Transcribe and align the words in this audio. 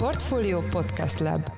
Portfolio 0.00 0.60
Podcast 0.60 1.18
Lab 1.18 1.50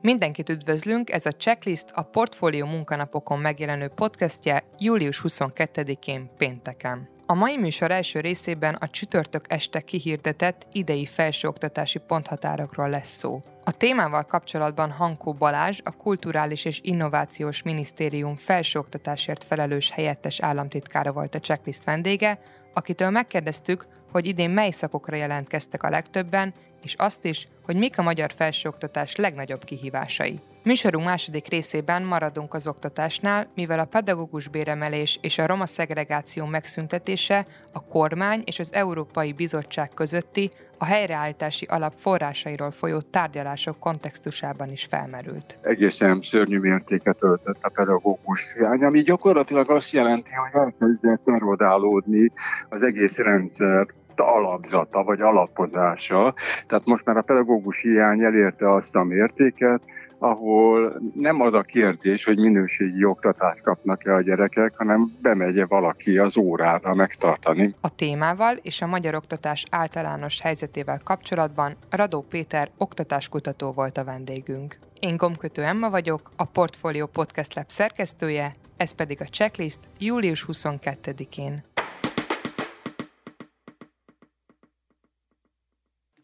Mindenkit 0.00 0.48
üdvözlünk, 0.48 1.10
ez 1.10 1.26
a 1.26 1.32
Checklist 1.32 1.90
a 1.92 2.02
Portfolio 2.02 2.66
munkanapokon 2.66 3.38
megjelenő 3.38 3.88
podcastje 3.88 4.64
július 4.78 5.22
22-én 5.28 6.30
pénteken. 6.36 7.11
A 7.26 7.34
mai 7.34 7.56
műsor 7.56 7.90
első 7.90 8.20
részében 8.20 8.74
a 8.74 8.88
csütörtök 8.88 9.44
este 9.48 9.80
kihirdetett 9.80 10.66
idei 10.72 11.06
felsőoktatási 11.06 11.98
ponthatárokról 11.98 12.88
lesz 12.88 13.16
szó. 13.16 13.40
A 13.62 13.72
témával 13.72 14.22
kapcsolatban 14.22 14.90
Hankó 14.90 15.32
Balázs, 15.32 15.78
a 15.84 15.96
Kulturális 15.96 16.64
és 16.64 16.80
Innovációs 16.82 17.62
Minisztérium 17.62 18.36
felsőoktatásért 18.36 19.44
felelős 19.44 19.90
helyettes 19.90 20.40
államtitkára 20.40 21.12
volt 21.12 21.34
a 21.34 21.38
checklist 21.38 21.84
vendége, 21.84 22.38
akitől 22.72 23.10
megkérdeztük, 23.10 23.86
hogy 24.10 24.26
idén 24.26 24.50
mely 24.50 24.70
szakokra 24.70 25.16
jelentkeztek 25.16 25.82
a 25.82 25.90
legtöbben, 25.90 26.54
és 26.82 26.94
azt 26.94 27.24
is, 27.24 27.48
hogy 27.64 27.76
mik 27.76 27.98
a 27.98 28.02
magyar 28.02 28.32
felsőoktatás 28.32 29.16
legnagyobb 29.16 29.64
kihívásai. 29.64 30.40
Műsorunk 30.64 31.04
második 31.04 31.48
részében 31.48 32.02
maradunk 32.02 32.54
az 32.54 32.66
oktatásnál, 32.66 33.46
mivel 33.54 33.78
a 33.78 33.84
pedagógus 33.84 34.48
béremelés 34.48 35.18
és 35.22 35.38
a 35.38 35.46
roma 35.46 35.66
szegregáció 35.66 36.46
megszüntetése 36.46 37.44
a 37.72 37.84
kormány 37.84 38.42
és 38.44 38.58
az 38.58 38.74
Európai 38.74 39.32
Bizottság 39.32 39.90
közötti 39.94 40.50
a 40.78 40.84
helyreállítási 40.84 41.66
alap 41.68 41.92
forrásairól 41.96 42.70
folyó 42.70 43.00
tárgyalások 43.00 43.78
kontextusában 43.78 44.70
is 44.70 44.84
felmerült. 44.84 45.58
Egészen 45.62 46.20
szörnyű 46.22 46.58
mértéket 46.58 47.16
öltött 47.20 47.58
a 47.60 47.68
pedagógus 47.68 48.52
hiány, 48.52 48.84
ami 48.84 49.02
gyakorlatilag 49.02 49.70
azt 49.70 49.92
jelenti, 49.92 50.30
hogy 50.32 50.60
elkezdett 50.60 51.28
erodálódni 51.28 52.32
az 52.68 52.82
egész 52.82 53.18
rendszer 53.18 53.86
alapzata 54.16 55.02
vagy 55.02 55.20
alapozása. 55.20 56.34
Tehát 56.66 56.84
most 56.84 57.04
már 57.04 57.16
a 57.16 57.22
pedagógus 57.22 57.80
hiány 57.80 58.20
elérte 58.20 58.72
azt 58.72 58.96
a 58.96 59.02
mértéket, 59.02 59.82
ahol 60.22 61.00
nem 61.14 61.40
az 61.40 61.54
a 61.54 61.62
kérdés, 61.62 62.24
hogy 62.24 62.38
minőségi 62.38 63.04
oktatást 63.04 63.62
kapnak-e 63.62 64.14
a 64.14 64.20
gyerekek, 64.20 64.74
hanem 64.76 65.16
bemegye 65.22 65.66
valaki 65.66 66.18
az 66.18 66.36
órára 66.36 66.94
megtartani. 66.94 67.74
A 67.80 67.94
témával 67.94 68.56
és 68.62 68.82
a 68.82 68.86
magyar 68.86 69.14
oktatás 69.14 69.64
általános 69.70 70.40
helyzetével 70.40 70.98
kapcsolatban 71.04 71.76
Radó 71.90 72.24
Péter 72.28 72.70
oktatáskutató 72.78 73.72
volt 73.72 73.96
a 73.96 74.04
vendégünk. 74.04 74.78
Én 75.00 75.16
Gomkötő 75.16 75.62
Emma 75.62 75.90
vagyok, 75.90 76.30
a 76.36 76.44
Portfolio 76.44 77.06
Podcast 77.06 77.54
Lab 77.54 77.68
szerkesztője, 77.68 78.52
ez 78.76 78.92
pedig 78.92 79.20
a 79.20 79.24
checklist 79.24 79.78
július 79.98 80.46
22-én. 80.52 81.71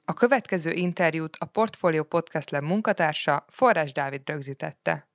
A 0.09 0.13
következő 0.13 0.73
interjút 0.73 1.37
a 1.41 1.45
Portfolio 1.45 2.05
Podcast 2.05 2.51
Lab 2.51 2.63
munkatársa 2.63 3.45
Forrás 3.49 3.93
Dávid 3.93 4.23
rögzítette. 4.25 5.08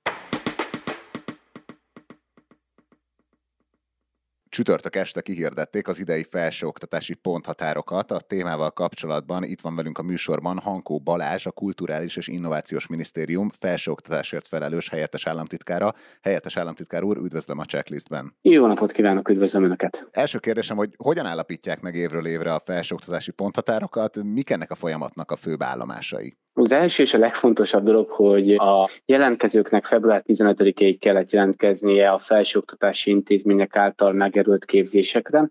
Csütörtök 4.54 4.96
este 4.96 5.20
kihirdették 5.20 5.88
az 5.88 6.00
idei 6.00 6.26
felsőoktatási 6.30 7.14
ponthatárokat. 7.14 8.10
A 8.10 8.20
témával 8.20 8.70
kapcsolatban 8.70 9.44
itt 9.44 9.60
van 9.60 9.76
velünk 9.76 9.98
a 9.98 10.02
műsorban 10.02 10.58
Hankó 10.58 10.98
Balázs, 10.98 11.46
a 11.46 11.50
Kulturális 11.50 12.16
és 12.16 12.28
Innovációs 12.28 12.86
Minisztérium 12.86 13.50
felsőoktatásért 13.58 14.46
felelős 14.46 14.88
helyettes 14.88 15.26
államtitkára. 15.26 15.94
Helyettes 16.22 16.56
államtitkár 16.56 17.02
úr, 17.02 17.16
üdvözlöm 17.16 17.58
a 17.58 17.64
checklistben. 17.64 18.34
Jó 18.42 18.66
napot 18.66 18.92
kívánok, 18.92 19.28
üdvözlöm 19.28 19.64
Önöket! 19.64 20.04
Első 20.10 20.38
kérdésem, 20.38 20.76
hogy 20.76 20.94
hogyan 20.96 21.26
állapítják 21.26 21.80
meg 21.80 21.94
évről 21.94 22.26
évre 22.26 22.54
a 22.54 22.62
felsőoktatási 22.64 23.30
ponthatárokat, 23.30 24.22
mik 24.22 24.50
ennek 24.50 24.70
a 24.70 24.74
folyamatnak 24.74 25.30
a 25.30 25.36
főbb 25.36 25.62
állomásai? 25.62 26.36
Az 26.56 26.72
első 26.72 27.02
és 27.02 27.14
a 27.14 27.18
legfontosabb 27.18 27.84
dolog, 27.84 28.08
hogy 28.08 28.54
a 28.54 28.88
jelentkezőknek 29.04 29.84
február 29.84 30.22
15-ig 30.26 30.96
kellett 31.00 31.30
jelentkeznie 31.30 32.10
a 32.10 32.18
felsőoktatási 32.18 33.10
intézmények 33.10 33.76
által 33.76 34.12
megerült 34.12 34.64
képzésekre, 34.64 35.50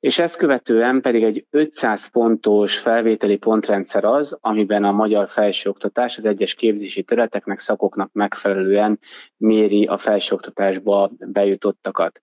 és 0.00 0.18
ezt 0.18 0.36
követően 0.36 1.00
pedig 1.00 1.22
egy 1.22 1.46
500 1.50 2.06
pontos 2.06 2.78
felvételi 2.78 3.36
pontrendszer 3.36 4.04
az, 4.04 4.38
amiben 4.40 4.84
a 4.84 4.92
magyar 4.92 5.28
felsőoktatás 5.28 6.16
az 6.16 6.24
egyes 6.24 6.54
képzési 6.54 7.02
területeknek, 7.02 7.58
szakoknak 7.58 8.12
megfelelően 8.12 8.98
méri 9.36 9.84
a 9.84 9.96
felsőoktatásba 9.96 11.10
bejutottakat. 11.18 12.20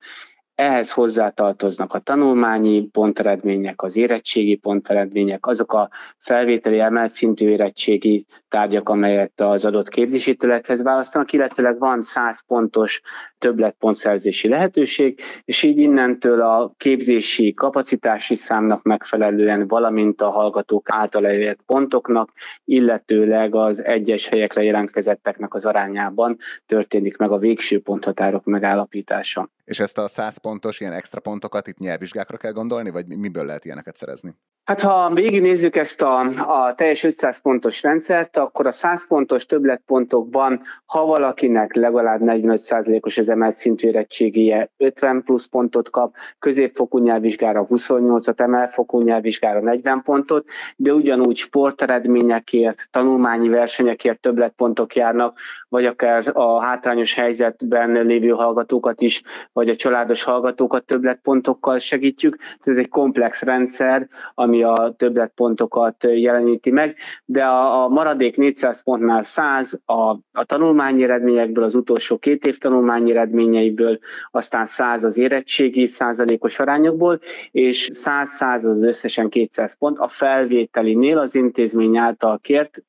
Ehhez 0.56 0.92
hozzátartoznak 0.92 1.94
a 1.94 2.00
tanulmányi 2.00 2.88
ponteredmények, 2.88 3.82
az 3.82 3.96
érettségi 3.98 4.56
ponteredmények, 4.56 5.46
azok 5.46 5.74
a 5.74 5.90
felvételi 6.18 6.80
emelt 6.80 7.12
szintű 7.12 7.50
érettségi 7.50 8.26
tárgyak, 8.48 8.90
amelyet 8.90 9.42
az 9.42 9.66
adott 9.66 9.90
képzési 9.90 10.36
területhez 10.36 10.84
választanak, 10.84 11.34
illetőleg 11.34 11.80
van 11.80 12.02
100 12.02 12.46
pontos 12.46 13.02
többletpontszerzési 13.38 14.48
lehetőség, 14.48 15.20
és 15.46 15.64
így 15.64 15.80
innentől 15.80 16.42
a 16.42 16.74
képzési 16.78 17.54
kapacitási 17.54 18.36
számnak 18.36 18.84
megfelelően, 18.84 19.68
valamint 19.68 20.22
a 20.22 20.30
hallgatók 20.30 20.90
által 20.90 21.28
elért 21.28 21.60
pontoknak, 21.66 22.32
illetőleg 22.66 23.56
az 23.56 23.84
egyes 23.84 24.28
helyekre 24.28 24.64
jelentkezetteknek 24.64 25.54
az 25.54 25.66
arányában 25.66 26.38
történik 26.66 27.18
meg 27.18 27.32
a 27.32 27.38
végső 27.38 27.82
ponthatárok 27.82 28.44
megállapítása. 28.44 29.50
És 29.66 29.80
ezt 29.80 29.98
a 29.98 30.08
100 30.08 30.38
pontos 30.38 30.80
ilyen 30.80 30.94
extra 30.94 31.20
pontokat 31.20 31.68
itt 31.68 31.78
nyelvvizsgákra 31.78 32.38
kell 32.38 32.52
gondolni, 32.52 32.90
vagy 32.90 33.08
miből 33.08 33.46
lehet 33.46 33.66
ilyeneket 33.66 33.98
szerezni? 33.98 34.36
Hát 34.66 34.82
ha 34.82 35.12
végignézzük 35.14 35.76
ezt 35.76 36.02
a, 36.02 36.20
a 36.20 36.74
teljes 36.76 37.04
500 37.04 37.42
pontos 37.42 37.84
rendszert, 37.84 38.38
akkor 38.38 38.68
a 38.68 38.72
100 38.72 39.08
pontos 39.08 39.46
többletpontokban, 39.46 40.62
ha 40.86 41.06
valakinek 41.06 41.76
legalább 41.76 42.20
45%-os 42.24 43.18
az 43.18 43.30
emelt 43.30 43.56
szintű 43.56 43.88
érettségije 43.88 44.70
50 44.78 45.24
plusz 45.24 45.46
pontot 45.46 45.90
kap, 45.90 46.16
középfokú 46.40 46.98
nyelvvizsgára 46.98 47.68
28-at, 47.70 48.40
emelfokú 48.40 49.02
nyelvvizsgára 49.02 49.60
40 49.60 50.02
pontot, 50.02 50.48
de 50.76 50.94
ugyanúgy 50.94 51.36
sporteredményekért, 51.36 52.88
tanulmányi 52.92 53.50
versenyekért 53.50 54.20
többletpontok 54.20 54.96
járnak, 54.96 55.40
vagy 55.70 55.86
akár 55.86 56.24
a 56.34 56.62
hátrányos 56.62 57.14
helyzetben 57.14 58.06
lévő 58.06 58.30
hallgatókat 58.30 59.02
is, 59.02 59.22
vagy 59.54 59.70
a 59.70 59.76
családos 59.76 60.24
hallgatókat 60.24 60.86
többletpontokkal 60.86 61.78
segítjük. 61.78 62.38
Ez 62.60 62.76
egy 62.76 62.90
komplex 62.90 63.42
rendszer, 63.42 64.08
ami 64.34 64.54
ami 64.56 64.64
a 64.64 64.94
többletpontokat 64.98 66.04
jeleníti 66.04 66.72
meg, 66.72 66.96
de 67.26 67.44
a, 67.44 67.84
a 67.84 67.88
maradék 67.88 68.38
400 68.38 68.84
pontnál 68.84 69.24
100 69.24 69.80
a, 69.86 69.94
a 70.32 70.44
tanulmányi 70.46 71.04
eredményekből, 71.04 71.64
az 71.64 71.76
utolsó 71.76 72.18
két 72.18 72.46
év 72.46 72.58
tanulmányi 72.58 73.12
eredményeiből, 73.12 74.00
aztán 74.32 74.66
100 74.66 75.04
az 75.04 75.18
érettségi 75.18 75.86
százalékos 75.86 76.60
arányokból, 76.60 77.20
és 77.52 77.90
100-100 77.94 78.56
az 78.56 78.84
összesen 78.84 79.30
200 79.30 79.78
pont 79.78 79.98
a 79.98 80.08
felvételinél 80.08 81.18
az 81.18 81.36
intézmény 81.36 81.98
által 81.98 82.40
kért 82.40 82.84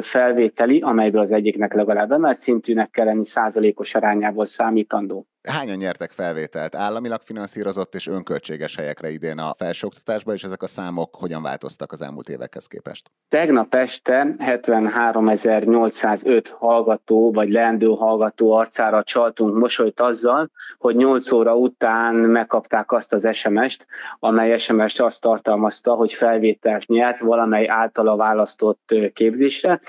felvételi, 0.00 0.80
amelyből 0.80 1.20
az 1.20 1.32
egyiknek 1.32 1.74
legalább 1.74 2.12
emelt 2.12 2.38
szintűnek 2.38 2.90
kell 2.90 3.04
lenni 3.04 3.24
százalékos 3.24 3.94
arányából 3.94 4.44
számítandó. 4.44 5.26
Hányan 5.50 5.76
nyertek 5.76 6.10
felvételt? 6.10 6.76
Államilag 6.76 7.20
finanszírozott 7.24 7.94
és 7.94 8.06
önköltséges 8.06 8.76
helyekre 8.76 9.10
idén 9.10 9.38
a 9.38 9.54
felsőoktatásban, 9.58 10.34
és 10.34 10.44
ezek 10.44 10.62
a 10.62 10.66
számok 10.66 11.14
hogyan 11.14 11.42
változtak 11.42 11.92
az 11.92 12.02
elmúlt 12.02 12.28
évekhez 12.28 12.66
képest? 12.66 13.10
Tegnap 13.28 13.74
este 13.74 14.34
73.805 14.38 16.44
hallgató 16.58 17.32
vagy 17.32 17.50
leendő 17.50 17.86
hallgató 17.86 18.52
arcára 18.52 19.02
csaltunk 19.02 19.56
mosolyt 19.56 20.00
azzal, 20.00 20.50
hogy 20.78 20.96
8 20.96 21.32
óra 21.32 21.56
után 21.56 22.14
megkapták 22.14 22.92
azt 22.92 23.12
az 23.12 23.28
SMS-t, 23.32 23.86
amely 24.18 24.58
SMS-t 24.58 25.00
azt 25.00 25.20
tartalmazta, 25.20 25.94
hogy 25.94 26.12
felvételt 26.12 26.86
nyert 26.86 27.18
valamely 27.18 27.68
általa 27.68 28.16
választott 28.16 28.94
képzésre, 29.12 29.80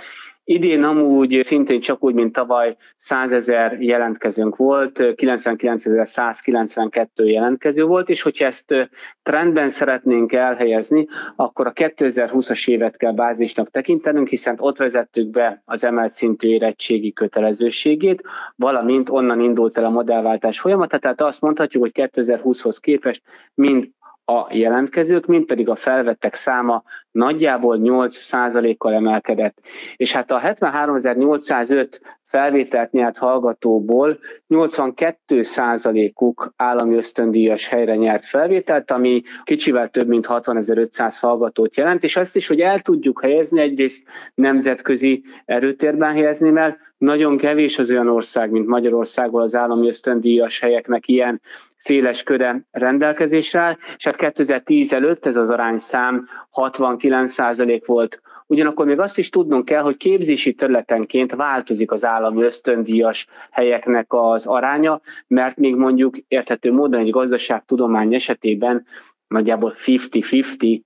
Idén 0.50 0.84
amúgy 0.84 1.40
szintén 1.44 1.80
csak 1.80 2.04
úgy, 2.04 2.14
mint 2.14 2.34
tavaly 2.34 2.76
100 2.98 3.32
ezer 3.32 3.82
jelentkezőnk 3.82 4.56
volt, 4.56 5.00
99.192 5.00 7.08
jelentkező 7.16 7.84
volt, 7.84 8.10
és 8.10 8.22
hogyha 8.22 8.46
ezt 8.46 8.90
trendben 9.24 9.70
szeretnénk 9.70 10.34
elhelyezni, 10.34 11.08
akkor 11.36 11.68
a 11.68 11.74
2020-as 11.74 12.70
évet 12.70 12.98
kell 12.98 13.12
bázisnak 13.12 13.72
tekintenünk, 13.72 14.28
hiszen 14.28 14.56
ott 14.60 14.78
vezettük 14.78 15.30
be 15.30 15.62
az 15.66 15.84
emelt 15.84 16.12
szintű 16.12 16.48
érettségi 16.48 17.14
kötelezőségét, 17.14 18.22
valamint 18.56 19.10
onnan 19.10 19.40
indult 19.40 19.78
el 19.78 19.86
a 19.86 19.90
modellváltás 19.90 20.60
folyamata, 20.60 20.98
tehát 20.98 21.22
azt 21.22 21.42
mondhatjuk, 21.42 21.84
hogy 21.84 22.10
2020-hoz 22.14 22.80
képest 22.80 23.22
mind 23.54 23.90
a 24.30 24.48
jelentkezők, 24.50 25.26
mint 25.26 25.46
pedig 25.46 25.70
a 25.70 25.76
felvettek 25.76 26.34
száma 26.34 26.84
nagyjából 27.12 27.80
8%-kal 27.82 28.94
emelkedett. 28.94 29.58
És 29.96 30.12
hát 30.12 30.32
a 30.32 30.40
73.805 30.42 32.00
felvételt 32.28 32.92
nyert 32.92 33.18
hallgatóból 33.18 34.20
82%-uk 34.50 36.54
állami 36.56 36.96
ösztöndíjas 36.96 37.68
helyre 37.68 37.96
nyert 37.96 38.26
felvételt, 38.26 38.92
ami 38.92 39.22
kicsivel 39.44 39.90
több 39.90 40.08
mint 40.08 40.26
60.500 40.30 41.18
hallgatót 41.22 41.76
jelent, 41.76 42.04
és 42.04 42.16
azt 42.16 42.36
is, 42.36 42.48
hogy 42.48 42.60
el 42.60 42.80
tudjuk 42.80 43.22
helyezni, 43.22 43.62
egyrészt 43.62 44.04
nemzetközi 44.34 45.24
erőtérben 45.46 46.14
helyezni, 46.14 46.50
mert 46.50 46.78
nagyon 46.98 47.38
kevés 47.38 47.80
az 47.80 47.92
olyan 47.92 48.08
ország, 48.08 48.52
mint 48.52 48.68
Magyarországból 48.68 49.42
az 49.42 49.56
állami 49.56 49.88
ösztöndíjas 49.88 50.60
helyeknek 50.60 51.08
ilyen 51.08 51.42
széles 51.78 52.24
köre 52.24 52.66
rendelkezésre 52.72 53.78
és 53.96 54.06
hát 54.06 54.16
2010 54.16 54.94
előtt 54.94 55.26
ez 55.26 55.36
az 55.36 55.50
arányszám 55.50 56.28
69% 56.54 57.82
volt. 57.86 58.22
Ugyanakkor 58.48 58.86
még 58.86 59.00
azt 59.00 59.18
is 59.18 59.30
tudnunk 59.30 59.66
kell, 59.66 59.82
hogy 59.82 59.98
képzési 59.98 60.54
területenként 60.54 61.36
változik 61.36 61.92
az 61.92 62.06
állami 62.06 62.44
ösztöndíjas 62.44 63.28
helyeknek 63.52 64.06
az 64.08 64.46
aránya, 64.46 65.02
mert 65.28 65.58
még 65.58 65.76
mondjuk 65.76 66.18
érthető 66.28 66.72
módon 66.74 67.00
egy 67.00 67.10
gazdaságtudomány 67.10 68.14
esetében 68.14 68.86
nagyjából 69.28 69.74
50-50 69.86 70.82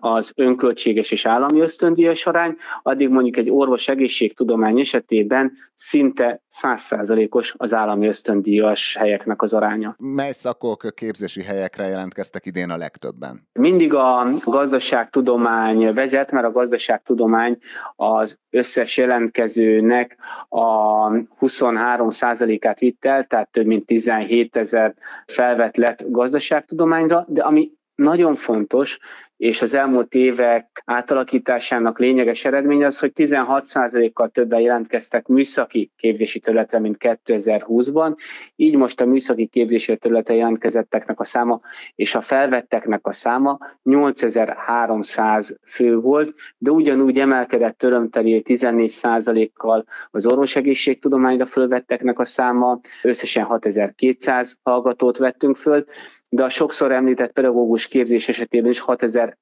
az 0.00 0.32
önköltséges 0.36 1.10
és 1.10 1.26
állami 1.26 1.60
ösztöndíjas 1.60 2.26
arány, 2.26 2.56
addig 2.82 3.08
mondjuk 3.08 3.36
egy 3.36 3.50
orvos 3.50 3.88
egészségtudomány 3.88 4.80
esetében 4.80 5.52
szinte 5.74 6.42
100%-os 6.62 7.54
az 7.56 7.74
állami 7.74 8.06
ösztöndíjas 8.06 8.96
helyeknek 8.98 9.42
az 9.42 9.52
aránya. 9.52 9.94
Mely 9.98 10.32
szakok 10.32 10.86
képzési 10.94 11.42
helyekre 11.42 11.86
jelentkeztek 11.86 12.46
idén 12.46 12.70
a 12.70 12.76
legtöbben? 12.76 13.48
Mindig 13.52 13.94
a 13.94 14.26
gazdaságtudomány 14.44 15.92
vezet, 15.92 16.32
mert 16.32 16.46
a 16.46 16.52
gazdaságtudomány 16.52 17.58
az 17.96 18.38
összes 18.50 18.96
jelentkezőnek 18.96 20.16
a 20.48 21.08
23%-át 21.40 22.78
vitt 22.78 23.04
el, 23.04 23.24
tehát 23.24 23.50
több 23.50 23.66
mint 23.66 23.86
17 23.86 24.56
ezer 24.56 24.94
felvett 25.26 25.76
lett 25.76 26.04
gazdaságtudományra, 26.10 27.24
de 27.28 27.41
ami 27.42 27.72
nagyon 27.94 28.34
fontos, 28.34 28.98
és 29.42 29.62
az 29.62 29.74
elmúlt 29.74 30.14
évek 30.14 30.82
átalakításának 30.84 31.98
lényeges 31.98 32.44
eredménye 32.44 32.86
az, 32.86 32.98
hogy 32.98 33.12
16%-kal 33.14 34.28
többen 34.28 34.60
jelentkeztek 34.60 35.26
műszaki 35.26 35.90
képzési 35.96 36.38
területre, 36.38 36.78
mint 36.78 36.96
2020-ban. 36.98 38.16
Így 38.56 38.76
most 38.76 39.00
a 39.00 39.06
műszaki 39.06 39.46
képzési 39.46 39.96
területe 39.96 40.34
jelentkezetteknek 40.34 41.20
a 41.20 41.24
száma 41.24 41.60
és 41.94 42.14
a 42.14 42.20
felvetteknek 42.20 43.06
a 43.06 43.12
száma 43.12 43.58
8300 43.82 45.58
fő 45.66 45.96
volt, 45.96 46.34
de 46.58 46.70
ugyanúgy 46.70 47.18
emelkedett 47.18 47.82
örömteli 47.82 48.42
14%-kal 48.44 49.84
az 50.10 50.26
orvosegészségtudományra 50.26 51.46
fölvetteknek 51.46 52.18
a 52.18 52.24
száma, 52.24 52.80
összesen 53.02 53.44
6200 53.44 54.58
hallgatót 54.62 55.16
vettünk 55.16 55.56
föl, 55.56 55.84
de 56.28 56.44
a 56.44 56.48
sokszor 56.48 56.92
említett 56.92 57.32
pedagógus 57.32 57.88
képzés 57.88 58.28
esetében 58.28 58.70
is 58.70 58.78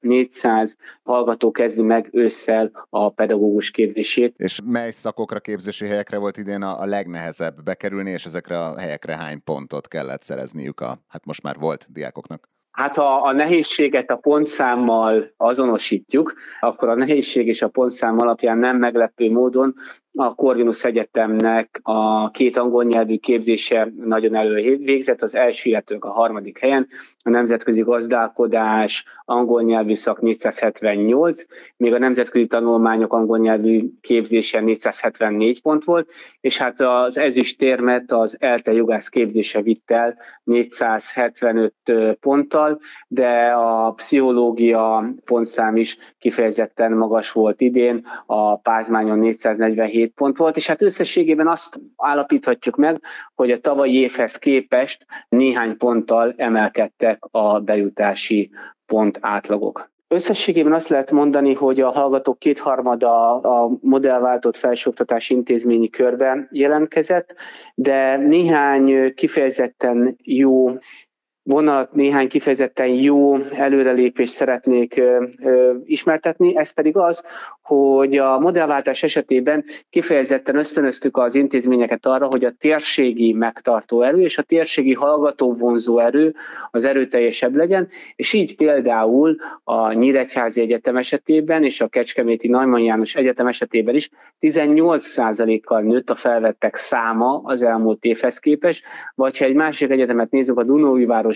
6400 0.00 0.76
hallgató 1.02 1.50
kezdi 1.50 1.82
meg 1.82 2.08
ősszel 2.12 2.70
a 2.88 3.10
pedagógus 3.10 3.70
képzését. 3.70 4.34
És 4.38 4.60
mely 4.64 4.90
szakokra, 4.90 5.40
képzési 5.40 5.87
helyekre 5.87 6.19
volt 6.19 6.37
idén 6.37 6.62
a, 6.62 6.81
a 6.81 6.84
legnehezebb 6.84 7.62
bekerülni, 7.62 8.10
és 8.10 8.25
ezekre 8.25 8.58
a 8.58 8.78
helyekre 8.78 9.16
hány 9.16 9.42
pontot 9.44 9.88
kellett 9.88 10.22
szerezniük 10.22 10.81
a, 10.81 10.94
hát 11.08 11.25
most 11.25 11.42
már 11.42 11.56
volt 11.58 11.87
diákoknak? 11.88 12.48
Hát 12.70 12.96
ha 12.96 13.16
a 13.16 13.32
nehézséget 13.32 14.10
a 14.10 14.16
pontszámmal 14.16 15.32
azonosítjuk, 15.37 16.34
akkor 16.60 16.88
a 16.88 16.94
nehézség 16.94 17.46
és 17.46 17.62
a 17.62 17.69
pontszám 17.69 18.19
alapján 18.19 18.58
nem 18.58 18.76
meglepő 18.76 19.31
módon 19.31 19.75
a 20.14 20.34
Corvinus 20.34 20.84
Egyetemnek 20.84 21.80
a 21.82 22.30
két 22.30 22.56
angol 22.56 22.84
nyelvű 22.84 23.16
képzése 23.16 23.92
nagyon 23.96 24.34
elővégzett, 24.34 25.22
az 25.22 25.34
első, 25.34 25.70
illetve 25.70 25.96
a 26.00 26.10
harmadik 26.10 26.58
helyen, 26.58 26.86
a 27.24 27.30
nemzetközi 27.30 27.80
gazdálkodás 27.80 29.04
angol 29.24 29.62
nyelvű 29.62 29.94
szak 29.94 30.20
478, 30.20 31.42
még 31.76 31.92
a 31.92 31.98
nemzetközi 31.98 32.46
tanulmányok 32.46 33.12
angol 33.12 33.38
nyelvű 33.38 33.90
képzése 34.00 34.60
474 34.60 35.62
pont 35.62 35.84
volt, 35.84 36.10
és 36.40 36.58
hát 36.58 36.80
az 36.80 37.18
ezüstérmet 37.18 38.12
az 38.12 38.36
ELTE 38.40 38.72
jogász 38.72 39.08
képzése 39.08 39.62
vitt 39.62 39.90
el 39.90 40.16
475 40.44 41.74
ponttal, 42.20 42.80
de 43.08 43.50
a 43.50 43.90
pszichológia 43.90 45.12
pontszám 45.24 45.76
is 45.76 45.96
kifejezetten 46.18 46.92
magas 46.92 47.32
volt 47.32 47.60
idén, 47.60 48.06
a 48.26 48.56
pázmányon 48.56 49.18
447 49.18 50.00
7 50.00 50.12
pont 50.14 50.37
volt, 50.37 50.56
és 50.56 50.67
hát 50.67 50.82
összességében 50.82 51.49
azt 51.49 51.81
állapíthatjuk 51.97 52.76
meg, 52.76 53.00
hogy 53.35 53.50
a 53.50 53.61
tavalyi 53.61 53.94
évhez 53.94 54.37
képest 54.37 55.06
néhány 55.29 55.76
ponttal 55.76 56.35
emelkedtek 56.37 57.25
a 57.31 57.61
bejutási 57.61 58.50
pont 58.87 59.19
átlagok. 59.20 59.91
Összességében 60.08 60.73
azt 60.73 60.88
lehet 60.88 61.11
mondani, 61.11 61.55
hogy 61.55 61.81
a 61.81 61.91
hallgatók 61.91 62.38
kétharmada 62.38 63.41
a 63.41 63.70
modellváltott 63.81 64.56
felsőoktatási 64.56 65.35
intézményi 65.35 65.91
körben 65.91 66.49
jelentkezett, 66.53 67.35
de 67.75 68.17
néhány 68.17 69.14
kifejezetten 69.14 70.17
jó 70.23 70.70
vonalat, 71.50 71.93
néhány 71.93 72.29
kifejezetten 72.29 72.88
jó 72.88 73.37
előrelépést 73.37 74.32
szeretnék 74.32 75.02
ismertetni, 75.85 76.56
ez 76.56 76.70
pedig 76.70 76.97
az, 76.97 77.25
hogy 77.62 78.17
a 78.17 78.38
modellváltás 78.38 79.02
esetében 79.02 79.64
kifejezetten 79.91 80.56
ösztönöztük 80.56 81.17
az 81.17 81.35
intézményeket 81.35 82.06
arra, 82.06 82.26
hogy 82.26 82.44
a 82.44 82.52
térségi 82.58 83.32
megtartó 83.32 84.02
erő 84.02 84.20
és 84.20 84.38
a 84.38 84.43
térségi 84.43 84.94
hallgató 84.94 85.55
vonzó 85.55 85.99
erő 85.99 86.35
az 86.70 86.85
erőteljesebb 86.85 87.55
legyen, 87.55 87.88
és 88.17 88.32
így 88.32 88.56
például 88.56 89.37
a 89.64 89.93
Nyíregyházi 89.93 90.61
Egyetem 90.61 90.96
esetében 90.96 91.64
és 91.64 91.81
a 91.81 91.88
Kecskeméti 91.88 92.49
Najman 92.49 92.81
János 92.81 93.14
Egyetem 93.14 93.46
esetében 93.46 93.94
is 93.94 94.11
18%-kal 94.41 95.81
nőtt 95.81 96.11
a 96.11 96.14
felvettek 96.14 96.75
száma 96.75 97.41
az 97.44 97.62
elmúlt 97.62 98.05
évhez 98.05 98.38
képest, 98.38 98.85
vagy 99.14 99.38
ha 99.38 99.44
egy 99.44 99.55
másik 99.55 99.91
egyetemet 99.91 100.31
nézzük, 100.31 100.58
a 100.58 100.64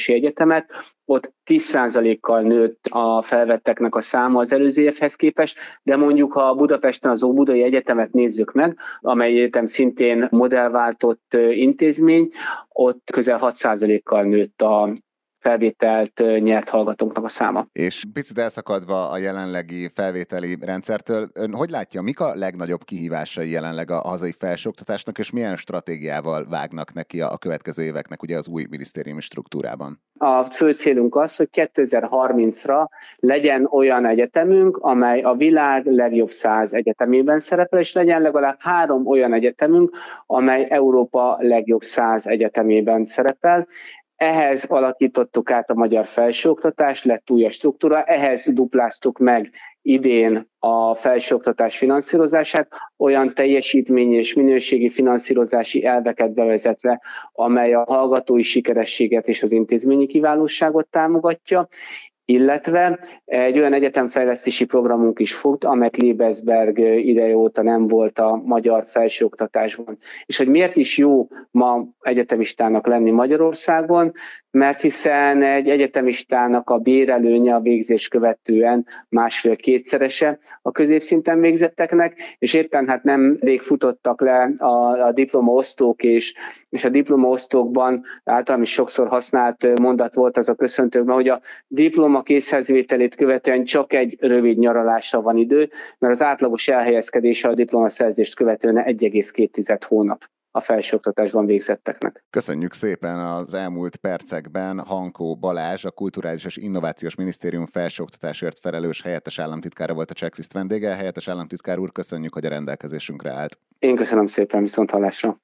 Dunói-városi 0.04 0.12
Egyetemet, 0.12 0.72
ott 1.04 1.32
10%-kal 1.46 2.42
nőtt 2.42 2.84
a 2.90 3.22
felvetteknek 3.22 3.94
a 3.94 4.00
száma 4.00 4.40
az 4.40 4.52
előző 4.52 4.82
évhez 4.82 5.14
képest, 5.14 5.58
de 5.82 5.96
mondjuk 5.96 6.32
ha 6.32 6.54
Budapesten 6.54 7.10
az 7.10 7.22
Óbudai 7.22 7.62
Egyetemet 7.62 8.12
nézzük 8.12 8.52
meg, 8.52 8.78
amely 9.00 9.30
egyetem 9.30 9.66
szintén 9.66 10.28
modellváltott 10.30 11.36
intézmény, 11.50 12.28
ott 12.68 13.10
közel 13.12 13.38
6%-kal 13.42 14.22
nőtt 14.22 14.62
a 14.62 14.92
felvételt 15.44 16.22
nyert 16.38 16.68
hallgatóknak 16.68 17.24
a 17.24 17.28
száma. 17.28 17.66
És 17.72 18.04
picit 18.12 18.38
elszakadva 18.38 19.10
a 19.10 19.18
jelenlegi 19.18 19.88
felvételi 19.94 20.56
rendszertől, 20.60 21.28
ön 21.34 21.54
hogy 21.54 21.70
látja, 21.70 22.02
mik 22.02 22.20
a 22.20 22.34
legnagyobb 22.34 22.84
kihívásai 22.84 23.50
jelenleg 23.50 23.90
a 23.90 23.96
hazai 23.96 24.34
felsőoktatásnak, 24.38 25.18
és 25.18 25.30
milyen 25.30 25.56
stratégiával 25.56 26.46
vágnak 26.50 26.92
neki 26.92 27.20
a 27.20 27.36
következő 27.36 27.82
éveknek 27.82 28.22
ugye 28.22 28.36
az 28.36 28.48
új 28.48 28.64
minisztériumi 28.70 29.20
struktúrában? 29.20 30.00
A 30.18 30.44
fő 30.44 30.72
célunk 30.72 31.16
az, 31.16 31.36
hogy 31.36 31.48
2030-ra 31.52 32.86
legyen 33.16 33.66
olyan 33.70 34.06
egyetemünk, 34.06 34.76
amely 34.76 35.20
a 35.20 35.34
világ 35.34 35.86
legjobb 35.86 36.30
száz 36.30 36.74
egyetemében 36.74 37.38
szerepel, 37.38 37.78
és 37.78 37.92
legyen 37.92 38.22
legalább 38.22 38.56
három 38.58 39.06
olyan 39.06 39.32
egyetemünk, 39.32 39.96
amely 40.26 40.66
Európa 40.68 41.36
legjobb 41.40 41.82
száz 41.82 42.26
egyetemében 42.26 43.04
szerepel. 43.04 43.66
Ehhez 44.16 44.64
alakítottuk 44.64 45.50
át 45.50 45.70
a 45.70 45.74
magyar 45.74 46.06
felsőoktatást, 46.06 47.04
lett 47.04 47.30
új 47.30 47.44
a 47.44 47.50
struktúra, 47.50 48.02
ehhez 48.02 48.50
dupláztuk 48.52 49.18
meg 49.18 49.50
idén 49.82 50.50
a 50.58 50.94
felsőoktatás 50.94 51.78
finanszírozását, 51.78 52.68
olyan 52.96 53.34
teljesítmény 53.34 54.12
és 54.12 54.34
minőségi 54.34 54.88
finanszírozási 54.88 55.84
elveket 55.84 56.34
bevezetve, 56.34 57.02
amely 57.32 57.74
a 57.74 57.84
hallgatói 57.86 58.42
sikerességet 58.42 59.28
és 59.28 59.42
az 59.42 59.52
intézményi 59.52 60.06
kiválóságot 60.06 60.88
támogatja, 60.88 61.68
illetve 62.24 62.98
egy 63.24 63.58
olyan 63.58 63.72
egyetemfejlesztési 63.72 64.64
programunk 64.64 65.18
is 65.18 65.34
fut, 65.34 65.64
amely 65.64 65.90
Lebesberg 65.96 66.78
ideje 66.78 67.36
óta 67.36 67.62
nem 67.62 67.88
volt 67.88 68.18
a 68.18 68.42
magyar 68.44 68.84
felsőoktatásban. 68.86 69.96
És 70.26 70.36
hogy 70.36 70.48
miért 70.48 70.76
is 70.76 70.98
jó 70.98 71.28
ma 71.50 71.84
egyetemistának 72.00 72.86
lenni 72.86 73.10
Magyarországon, 73.10 74.12
mert 74.50 74.80
hiszen 74.80 75.42
egy 75.42 75.68
egyetemistának 75.68 76.70
a 76.70 76.78
bérelőnye 76.78 77.54
a 77.54 77.60
végzés 77.60 78.08
követően 78.08 78.86
másfél-kétszerese 79.08 80.38
a 80.62 80.70
középszinten 80.70 81.40
végzetteknek, 81.40 82.36
és 82.38 82.54
éppen 82.54 82.88
hát 82.88 83.02
nem 83.02 83.36
rég 83.40 83.60
futottak 83.60 84.20
le 84.20 84.52
a, 84.56 85.06
a 85.06 85.12
diplomaosztók, 85.12 86.02
és, 86.02 86.34
és 86.68 86.84
a 86.84 86.88
diplomaosztókban 86.88 88.04
általában 88.24 88.66
is 88.66 88.72
sokszor 88.72 89.08
használt 89.08 89.78
mondat 89.80 90.14
volt 90.14 90.36
az 90.36 90.48
a 90.48 90.54
köszöntőkben, 90.54 91.14
hogy 91.14 91.28
a 91.28 91.40
diploma 91.66 92.13
diploma 92.14 92.40
készhezvételét 92.40 93.14
követően 93.14 93.64
csak 93.64 93.92
egy 93.92 94.16
rövid 94.20 94.58
nyaralásra 94.58 95.20
van 95.20 95.36
idő, 95.36 95.70
mert 95.98 96.12
az 96.12 96.22
átlagos 96.22 96.68
elhelyezkedése 96.68 97.48
a 97.48 97.54
diplomaszerzést 97.54 98.34
követően 98.34 98.74
1,2 98.74 99.80
hónap 99.86 100.24
a 100.50 100.60
felsőoktatásban 100.60 101.46
végzetteknek. 101.46 102.24
Köszönjük 102.30 102.72
szépen 102.72 103.18
az 103.18 103.54
elmúlt 103.54 103.96
percekben 103.96 104.80
Hankó 104.80 105.36
Balázs, 105.36 105.84
a 105.84 105.90
Kulturális 105.90 106.44
és 106.44 106.56
Innovációs 106.56 107.14
Minisztérium 107.14 107.66
felsőoktatásért 107.66 108.58
felelős 108.58 109.02
helyettes 109.02 109.38
államtitkára 109.38 109.94
volt 109.94 110.10
a 110.10 110.14
checklist 110.14 110.52
vendége. 110.52 110.94
Helyettes 110.94 111.28
államtitkár 111.28 111.78
úr, 111.78 111.92
köszönjük, 111.92 112.34
hogy 112.34 112.44
a 112.44 112.48
rendelkezésünkre 112.48 113.30
állt. 113.30 113.58
Én 113.78 113.96
köszönöm 113.96 114.26
szépen, 114.26 114.60
viszont 114.60 114.90
hallásra. 114.90 115.38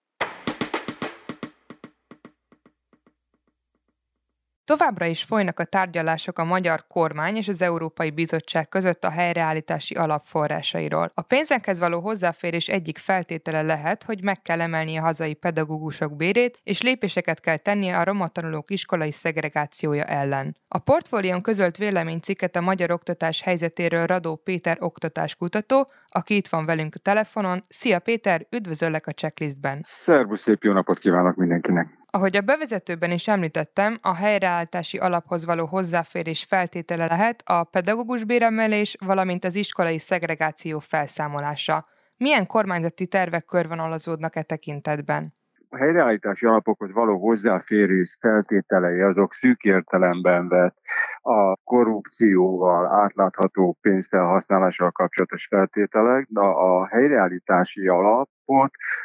Továbbra 4.71 5.07
is 5.07 5.23
folynak 5.23 5.59
a 5.59 5.65
tárgyalások 5.65 6.39
a 6.39 6.45
magyar 6.45 6.85
kormány 6.87 7.37
és 7.37 7.49
az 7.49 7.63
Európai 7.63 8.11
Bizottság 8.11 8.69
között 8.69 9.05
a 9.05 9.11
helyreállítási 9.11 9.95
alapforrásairól. 9.95 11.11
A 11.15 11.23
pénzekhez 11.23 11.79
való 11.79 12.01
hozzáférés 12.01 12.69
egyik 12.69 12.99
feltétele 12.99 13.63
lehet, 13.63 14.03
hogy 14.03 14.23
meg 14.23 14.43
kell 14.43 14.61
emelni 14.61 14.97
a 14.97 15.01
hazai 15.01 15.35
pedagógusok 15.35 16.17
bérét, 16.17 16.61
és 16.63 16.83
lépéseket 16.83 17.41
kell 17.41 17.57
tennie 17.57 17.99
a 17.99 18.05
roma 18.05 18.29
tanulók 18.29 18.71
iskolai 18.71 19.13
szegregációja 19.13 20.05
ellen. 20.05 20.57
A 20.69 20.79
portfólión 20.79 21.43
közölt 21.43 21.77
véleménycikket 21.77 22.57
a 22.57 22.61
magyar 22.61 22.91
oktatás 22.91 23.43
helyzetéről 23.43 24.07
Radó 24.07 24.37
Péter 24.37 24.77
oktatáskutató, 24.81 25.91
aki 26.07 26.37
itt 26.37 26.49
van 26.49 26.65
velünk 26.65 26.95
a 26.95 26.99
telefonon. 26.99 27.65
Szia 27.69 27.99
Péter, 27.99 28.47
üdvözöllek 28.51 29.07
a 29.07 29.13
checklistben. 29.13 29.79
Szervusz, 29.83 30.41
szép 30.41 30.63
jó 30.63 30.73
napot 30.73 30.99
kívánok 30.99 31.37
mindenkinek. 31.37 31.87
Ahogy 32.07 32.37
a 32.37 32.41
bevezetőben 32.41 33.11
is 33.11 33.29
említettem, 33.29 33.99
a 34.03 34.15
helyreállítási 34.61 34.99
alaphoz 34.99 35.45
való 35.45 35.67
hozzáférés 35.67 36.45
feltétele 36.45 37.07
lehet 37.07 37.43
a 37.45 37.65
pedagógus 37.65 38.25
béremelés, 38.25 38.97
valamint 39.01 39.45
az 39.45 39.55
iskolai 39.55 39.99
szegregáció 39.99 40.79
felszámolása. 40.79 41.85
Milyen 42.17 42.47
kormányzati 42.47 43.07
tervek 43.07 43.45
körvonalazódnak 43.45 44.37
e 44.37 44.43
tekintetben? 44.43 45.39
a 45.73 45.77
helyreállítási 45.77 46.47
alapokhoz 46.47 46.93
való 46.93 47.19
hozzáférés 47.19 48.17
feltételei 48.21 49.01
azok 49.01 49.33
szűk 49.33 49.63
értelemben 49.63 50.49
vett 50.49 50.77
a 51.21 51.55
korrupcióval, 51.65 52.87
átlátható 52.87 53.77
pénzfelhasználással 53.81 54.91
kapcsolatos 54.91 55.47
feltételek, 55.47 56.27
de 56.29 56.41
a 56.41 56.87
helyreállítási 56.87 57.89
alap 57.89 58.29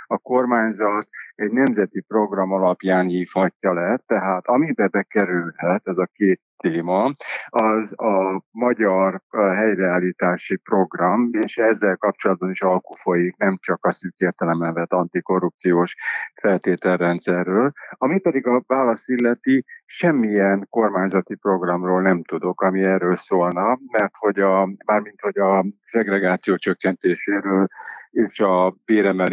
a 0.08 0.18
kormányzat 0.18 1.08
egy 1.36 1.52
nemzeti 1.52 2.02
program 2.02 2.52
alapján 2.52 3.08
hívhatja 3.08 3.74
le, 3.74 4.00
tehát 4.06 4.48
amibe 4.48 4.88
bekerülhet 4.88 5.88
ez 5.88 5.98
a 5.98 6.10
két 6.14 6.42
téma, 6.58 7.14
az 7.48 7.94
a 7.98 8.44
magyar 8.52 9.22
helyreállítási 9.32 10.56
program, 10.56 11.30
és 11.32 11.58
ezzel 11.58 11.96
kapcsolatban 11.96 12.50
is 12.50 12.62
alkú 12.62 12.94
folyik, 12.94 13.38
nem 13.38 13.58
csak 13.62 13.86
a 13.86 13.92
szűk 13.92 14.18
értelemben 14.18 14.74
vett 14.74 14.94
antikorrupciós 14.94 15.96
feltételrendszerről. 16.34 17.72
Ami 17.90 18.20
pedig 18.20 18.48
a 18.48 18.64
válasz 18.68 19.08
illeti, 19.08 19.66
semmilyen 19.86 20.68
kormányzati 20.70 21.36
programról 21.36 22.02
nem 22.02 22.22
tudok, 22.22 22.62
ami 22.62 22.84
erről 22.84 23.16
szólna, 23.16 23.80
mert 23.92 24.16
hogy 24.18 24.40
a, 24.40 24.70
mármint 24.86 25.22
hogy 25.22 25.40
a 25.40 25.66
szegregáció 25.82 26.56
csökkentéséről 26.56 27.68
és 28.10 28.40
a 28.40 28.76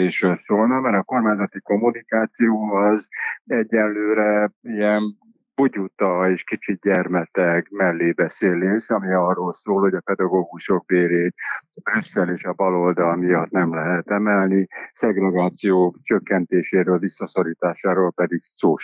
béremelésről 0.03 0.37
szólna, 0.37 0.81
mert 0.81 0.97
a 0.97 1.03
kormányzati 1.03 1.61
kommunikáció 1.61 2.73
az 2.75 3.09
egyelőre 3.47 4.53
ilyen 4.63 5.19
bugyuta 5.55 6.31
és 6.31 6.43
kicsit 6.45 6.81
gyermeteg 6.81 7.67
mellébeszélés, 7.71 8.91
ami 8.91 9.13
arról 9.13 9.53
szól, 9.53 9.81
hogy 9.81 9.95
a 9.95 10.01
pedagógusok 10.01 10.87
bérét 10.87 11.35
Brüsszel 11.83 12.29
és 12.29 12.45
a 12.45 12.53
baloldal 12.53 13.17
miatt 13.17 13.51
nem 13.51 13.75
lehet 13.75 14.11
emelni, 14.11 14.67
szegregáció 14.93 15.97
csökkentéséről, 16.03 16.99
visszaszorításáról 16.99 18.13
pedig 18.13 18.43
szó. 18.43 18.75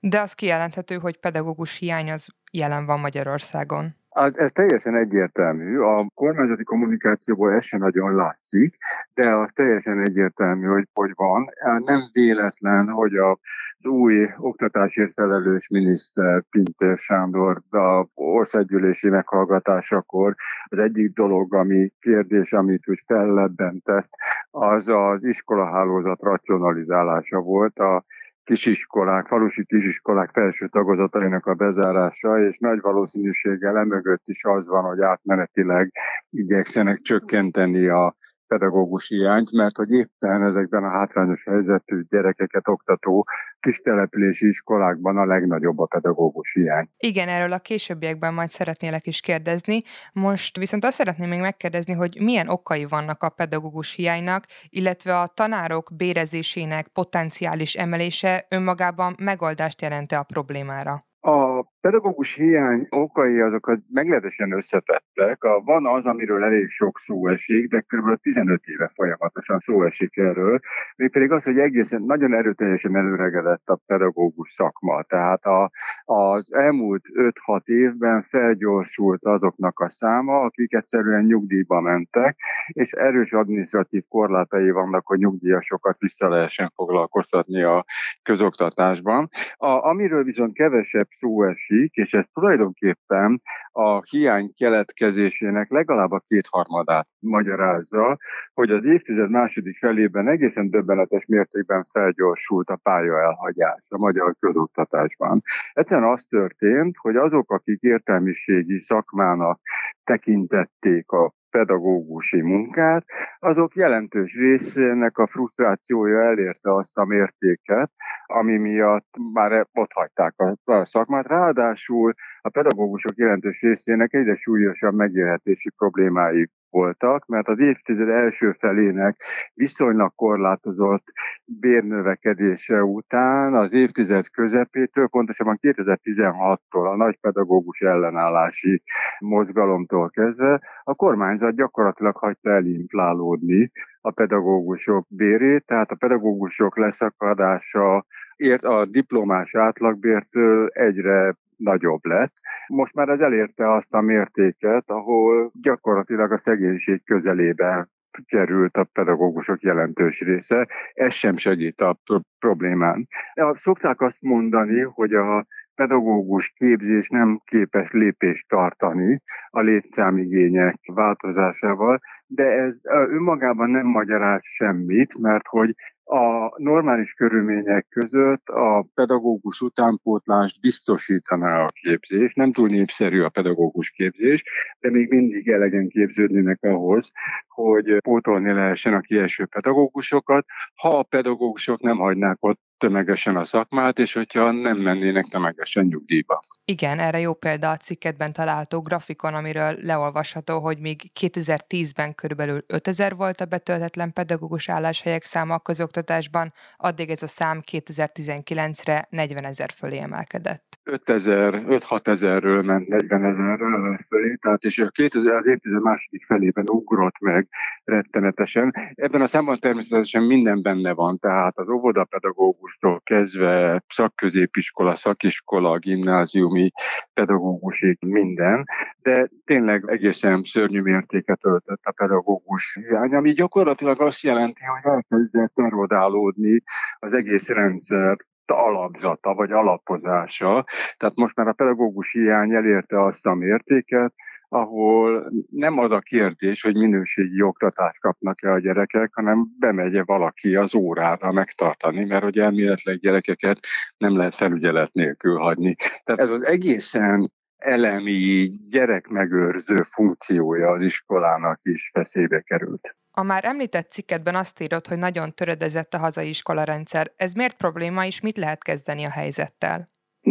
De 0.00 0.20
az 0.20 0.32
kijelenthető, 0.32 0.96
hogy 0.96 1.16
pedagógus 1.16 1.78
hiány 1.78 2.10
az 2.10 2.28
jelen 2.52 2.86
van 2.86 3.00
Magyarországon. 3.00 3.97
Az, 4.18 4.38
ez 4.38 4.52
teljesen 4.52 4.94
egyértelmű. 4.94 5.78
A 5.78 6.10
kormányzati 6.14 6.64
kommunikációból 6.64 7.52
ez 7.52 7.64
sem 7.64 7.80
nagyon 7.80 8.14
látszik, 8.14 8.76
de 9.14 9.34
az 9.34 9.52
teljesen 9.52 10.00
egyértelmű, 10.00 10.66
hogy 10.66 10.88
hogy 10.92 11.12
van. 11.14 11.48
Nem 11.84 12.08
véletlen, 12.12 12.88
hogy 12.88 13.14
a 13.16 13.38
az 13.80 13.90
új 13.90 14.28
oktatásért 14.36 15.12
felelős 15.12 15.68
miniszter 15.68 16.42
Pintér 16.50 16.96
Sándor 16.96 17.62
a 17.70 18.06
országgyűlési 18.14 19.08
meghallgatásakor 19.08 20.34
az 20.64 20.78
egyik 20.78 21.12
dolog, 21.12 21.54
ami 21.54 21.92
kérdés, 22.00 22.52
amit 22.52 22.88
úgy 22.88 23.02
fellebbentett, 23.06 24.08
az 24.50 24.88
az 24.88 25.24
iskolahálózat 25.24 26.22
racionalizálása 26.22 27.40
volt. 27.40 27.78
A 27.78 28.04
kisiskolák, 28.48 29.26
falusi 29.26 29.64
kisiskolák 29.64 30.30
felső 30.30 30.68
tagozatainak 30.68 31.46
a 31.46 31.54
bezárása, 31.54 32.40
és 32.40 32.58
nagy 32.58 32.80
valószínűséggel 32.80 33.78
emögött 33.78 34.22
is 34.24 34.44
az 34.44 34.68
van, 34.68 34.84
hogy 34.84 35.00
átmenetileg 35.00 35.92
igyekszenek 36.30 37.00
csökkenteni 37.00 37.88
a 37.88 38.16
pedagógus 38.48 39.08
hiányt, 39.08 39.52
mert 39.52 39.76
hogy 39.76 39.90
éppen 39.90 40.42
ezekben 40.42 40.84
a 40.84 40.90
hátrányos 40.90 41.44
helyzetű 41.44 42.02
gyerekeket 42.08 42.68
oktató 42.68 43.26
kistelepülési 43.60 44.46
iskolákban 44.46 45.16
a 45.16 45.26
legnagyobb 45.26 45.78
a 45.78 45.86
pedagógus 45.86 46.52
hiány. 46.52 46.88
Igen, 46.98 47.28
erről 47.28 47.52
a 47.52 47.58
későbbiekben 47.58 48.34
majd 48.34 48.50
szeretnélek 48.50 49.06
is 49.06 49.20
kérdezni. 49.20 49.80
Most 50.12 50.58
viszont 50.58 50.84
azt 50.84 50.96
szeretném 50.96 51.28
még 51.28 51.40
megkérdezni, 51.40 51.92
hogy 51.92 52.18
milyen 52.20 52.48
okai 52.48 52.84
vannak 52.84 53.22
a 53.22 53.28
pedagógus 53.28 53.94
hiánynak, 53.94 54.44
illetve 54.68 55.20
a 55.20 55.26
tanárok 55.26 55.90
bérezésének 55.96 56.88
potenciális 56.88 57.74
emelése 57.74 58.46
önmagában 58.48 59.14
megoldást 59.18 59.82
jelente 59.82 60.18
a 60.18 60.22
problémára. 60.22 61.07
A 61.28 61.64
pedagógus 61.80 62.34
hiány 62.34 62.86
okai 62.90 63.40
azok 63.40 63.74
meglehetősen 63.92 64.52
összetettek. 64.52 65.44
A, 65.44 65.60
van 65.60 65.86
az, 65.86 66.04
amiről 66.04 66.44
elég 66.44 66.68
sok 66.68 66.98
szó 66.98 67.28
esik, 67.28 67.68
de 67.68 67.80
kb. 67.80 68.20
15 68.20 68.66
éve 68.66 68.90
folyamatosan 68.94 69.58
szó 69.58 69.84
esik 69.84 70.16
erről. 70.16 70.60
Mégpedig 70.96 71.32
az, 71.32 71.44
hogy 71.44 71.58
egészen 71.58 72.02
nagyon 72.02 72.34
erőteljesen 72.34 72.96
előregedett 72.96 73.68
a 73.68 73.80
pedagógus 73.86 74.52
szakma. 74.52 75.02
Tehát 75.02 75.44
a, 75.44 75.70
az 76.04 76.52
elmúlt 76.52 77.04
5-6 77.46 77.64
évben 77.64 78.22
felgyorsult 78.22 79.24
azoknak 79.24 79.80
a 79.80 79.88
száma, 79.88 80.40
akik 80.40 80.72
egyszerűen 80.72 81.24
nyugdíjba 81.24 81.80
mentek, 81.80 82.36
és 82.66 82.92
erős 82.92 83.32
adminisztratív 83.32 84.04
korlátai 84.08 84.70
vannak, 84.70 85.06
hogy 85.06 85.18
nyugdíjasokat 85.18 85.98
vissza 85.98 86.28
lehessen 86.28 86.72
foglalkoztatni 86.74 87.62
a 87.62 87.84
közoktatásban. 88.22 89.28
A, 89.56 89.66
amiről 89.66 90.24
viszont 90.24 90.52
kevesebb 90.52 91.06
szó 91.18 91.44
esik, 91.44 91.94
és 91.94 92.12
ez 92.12 92.26
tulajdonképpen 92.32 93.40
a 93.72 94.02
hiány 94.02 94.52
keletkezésének 94.56 95.70
legalább 95.70 96.10
a 96.10 96.22
kétharmadát 96.26 97.08
magyarázza, 97.18 98.18
hogy 98.54 98.70
az 98.70 98.84
évtized 98.84 99.30
második 99.30 99.78
felében 99.78 100.28
egészen 100.28 100.70
döbbenetes 100.70 101.26
mértékben 101.26 101.84
felgyorsult 101.84 102.68
a 102.68 102.80
pálya 102.82 103.20
elhagyás 103.20 103.84
a 103.88 103.98
magyar 103.98 104.34
közoktatásban. 104.40 105.42
Egyszerűen 105.72 106.12
az 106.12 106.24
történt, 106.24 106.96
hogy 106.96 107.16
azok, 107.16 107.52
akik 107.52 107.80
értelmiségi 107.80 108.80
szakmának 108.80 109.60
tekintették 110.04 111.10
a 111.10 111.32
pedagógusi 111.50 112.40
munkát, 112.40 113.04
azok 113.38 113.74
jelentős 113.74 114.38
részének 114.38 115.18
a 115.18 115.26
frusztrációja 115.26 116.22
elérte 116.22 116.74
azt 116.74 116.98
a 116.98 117.04
mértéket, 117.04 117.90
ami 118.26 118.56
miatt 118.56 119.14
már 119.32 119.66
ott 119.72 119.92
hagyták 119.92 120.34
a 120.64 120.84
szakmát. 120.84 121.26
Ráadásul 121.26 122.14
a 122.40 122.48
pedagógusok 122.48 123.16
jelentős 123.16 123.62
részének 123.62 124.14
egyre 124.14 124.34
súlyosabb 124.34 124.94
megélhetési 124.94 125.70
problémáik 125.70 126.50
voltak, 126.70 127.26
mert 127.26 127.48
az 127.48 127.58
évtized 127.58 128.08
első 128.08 128.52
felének 128.52 129.22
viszonylag 129.54 130.12
korlátozott 130.14 131.12
bérnövekedése 131.44 132.82
után 132.82 133.54
az 133.54 133.72
évtized 133.72 134.28
közepétől, 134.28 135.08
pontosabban 135.08 135.58
2016-tól 135.62 136.92
a 136.92 136.96
nagy 136.96 137.18
pedagógus 137.20 137.80
ellenállási 137.80 138.82
mozgalomtól 139.18 140.10
kezdve 140.10 140.60
a 140.84 140.94
kormányzat 140.94 141.54
gyakorlatilag 141.54 142.16
hagyta 142.16 142.50
elinflálódni 142.50 143.70
a 144.00 144.10
pedagógusok 144.10 145.06
bérét, 145.08 145.66
tehát 145.66 145.90
a 145.90 145.96
pedagógusok 145.96 146.78
leszakadása 146.78 148.06
ért 148.36 148.64
a 148.64 148.86
diplomás 148.86 149.54
átlagbértől 149.54 150.68
egyre 150.68 151.34
nagyobb 151.58 152.04
lett. 152.04 152.32
Most 152.66 152.94
már 152.94 153.08
ez 153.08 153.20
elérte 153.20 153.72
azt 153.72 153.94
a 153.94 154.00
mértéket, 154.00 154.90
ahol 154.90 155.50
gyakorlatilag 155.60 156.32
a 156.32 156.38
szegénység 156.38 157.04
közelébe 157.04 157.88
került 158.26 158.76
a 158.76 158.84
pedagógusok 158.84 159.62
jelentős 159.62 160.20
része. 160.20 160.68
Ez 160.94 161.12
sem 161.12 161.36
segít 161.36 161.80
a 161.80 161.98
problémán. 162.38 163.08
Szokták 163.52 164.00
azt 164.00 164.22
mondani, 164.22 164.80
hogy 164.80 165.14
a 165.14 165.46
pedagógus 165.74 166.52
képzés 166.56 167.08
nem 167.08 167.40
képes 167.44 167.90
lépést 167.90 168.48
tartani 168.48 169.22
a 169.50 169.60
létszámigények 169.60 170.78
változásával, 170.92 172.00
de 172.26 172.44
ez 172.44 172.78
önmagában 172.86 173.70
nem 173.70 173.86
magyaráz 173.86 174.40
semmit, 174.42 175.18
mert 175.18 175.46
hogy 175.46 175.74
a 176.08 176.54
normális 176.56 177.12
körülmények 177.12 177.86
között 177.88 178.48
a 178.48 178.86
pedagógus 178.94 179.60
utánpótlást 179.60 180.60
biztosítaná 180.60 181.64
a 181.64 181.70
képzés. 181.82 182.34
Nem 182.34 182.52
túl 182.52 182.68
népszerű 182.68 183.20
a 183.20 183.28
pedagógus 183.28 183.90
képzés, 183.90 184.44
de 184.80 184.90
még 184.90 185.08
mindig 185.10 185.48
elegen 185.48 185.88
képződnének 185.88 186.62
ahhoz, 186.62 187.12
hogy 187.48 187.98
pótolni 188.00 188.52
lehessen 188.52 188.94
a 188.94 189.00
kieső 189.00 189.46
pedagógusokat, 189.46 190.46
ha 190.74 190.98
a 190.98 191.02
pedagógusok 191.02 191.80
nem 191.80 191.96
hagynák 191.96 192.36
ott 192.40 192.60
tömegesen 192.78 193.36
a 193.36 193.44
szakmát, 193.44 193.98
és 193.98 194.12
hogyha 194.12 194.50
nem 194.50 194.76
mennének 194.76 195.26
tömegesen 195.26 195.84
nyugdíjba. 195.84 196.42
Igen, 196.64 196.98
erre 196.98 197.20
jó 197.20 197.34
példa 197.34 197.70
a 197.70 197.76
cikketben 197.76 198.32
található 198.32 198.80
grafikon, 198.80 199.34
amiről 199.34 199.76
leolvasható, 199.82 200.58
hogy 200.58 200.78
még 200.78 201.00
2010-ben 201.20 202.14
körülbelül 202.14 202.64
5000 202.66 203.16
volt 203.16 203.40
a 203.40 203.44
betöltetlen 203.44 204.12
pedagógus 204.12 204.68
álláshelyek 204.68 205.22
száma 205.22 205.54
a 205.54 205.58
közoktatásban, 205.58 206.52
addig 206.76 207.10
ez 207.10 207.22
a 207.22 207.26
szám 207.26 207.62
2019-re 207.70 209.06
40 209.10 209.44
ezer 209.44 209.70
fölé 209.70 209.98
emelkedett. 209.98 210.77
5000, 210.88 211.64
5-6 211.68 212.06
ezerről 212.06 212.62
ment 212.62 212.88
40 212.88 213.24
ezerről 213.24 213.98
fölé, 214.08 214.34
tehát 214.34 214.62
és 214.62 214.78
a 214.78 214.88
2000, 214.88 215.34
az 215.34 215.46
évtized 215.46 215.82
második 215.82 216.24
felében 216.24 216.64
ugrott 216.68 217.18
meg 217.20 217.48
rettenetesen. 217.84 218.72
Ebben 218.94 219.20
a 219.20 219.26
számban 219.26 219.58
természetesen 219.58 220.22
minden 220.22 220.62
benne 220.62 220.92
van, 220.92 221.18
tehát 221.18 221.58
az 221.58 221.68
óvodapedagógustól 221.68 223.00
kezdve 223.04 223.84
szakközépiskola, 223.88 224.94
szakiskola, 224.94 225.78
gimnáziumi 225.78 226.70
pedagógusig 227.14 227.98
minden, 228.00 228.64
de 229.02 229.28
tényleg 229.44 229.84
egészen 229.86 230.42
szörnyű 230.42 230.80
mértéket 230.80 231.44
öltött 231.44 231.84
a 231.84 231.92
pedagógus 231.92 232.74
hiány, 232.74 233.14
ami 233.14 233.32
gyakorlatilag 233.32 234.00
azt 234.00 234.22
jelenti, 234.22 234.60
hogy 234.64 234.92
elkezdett 234.92 235.52
erodálódni 235.54 236.62
az 236.98 237.14
egész 237.14 237.48
rendszer 237.48 238.16
alapzata 238.54 239.34
vagy 239.34 239.52
alapozása. 239.52 240.64
Tehát 240.96 241.16
most 241.16 241.36
már 241.36 241.48
a 241.48 241.52
pedagógus 241.52 242.12
hiány 242.12 242.52
elérte 242.52 243.04
azt 243.04 243.26
a 243.26 243.34
mértéket, 243.34 244.14
ahol 244.48 245.32
nem 245.50 245.78
az 245.78 245.90
a 245.90 245.98
kérdés, 245.98 246.62
hogy 246.62 246.76
minőségi 246.76 247.42
oktatást 247.42 248.00
kapnak-e 248.00 248.52
a 248.52 248.58
gyerekek, 248.58 249.14
hanem 249.14 249.46
bemegye 249.58 250.02
valaki 250.04 250.56
az 250.56 250.74
órára 250.74 251.32
megtartani, 251.32 252.04
mert 252.04 252.22
hogy 252.22 252.38
elméletleg 252.38 252.98
gyerekeket 252.98 253.58
nem 253.96 254.16
lehet 254.16 254.34
felügyelet 254.34 254.92
nélkül 254.92 255.36
hagyni. 255.36 255.76
Tehát 256.04 256.20
ez 256.20 256.30
az 256.30 256.44
egészen 256.44 257.32
elemi 257.58 258.52
gyerekmegőrző 258.68 259.82
funkciója 259.82 260.70
az 260.70 260.82
iskolának 260.82 261.60
is 261.62 261.90
veszélybe 261.92 262.40
került. 262.40 262.96
A 263.10 263.22
már 263.22 263.44
említett 263.44 263.90
cikketben 263.90 264.34
azt 264.34 264.60
írott, 264.60 264.86
hogy 264.86 264.98
nagyon 264.98 265.34
töredezett 265.34 265.94
a 265.94 265.98
hazai 265.98 266.28
iskolarendszer. 266.28 267.12
Ez 267.16 267.32
miért 267.32 267.56
probléma, 267.56 268.04
és 268.06 268.20
mit 268.20 268.36
lehet 268.36 268.62
kezdeni 268.62 269.04
a 269.04 269.10
helyzettel? 269.10 269.88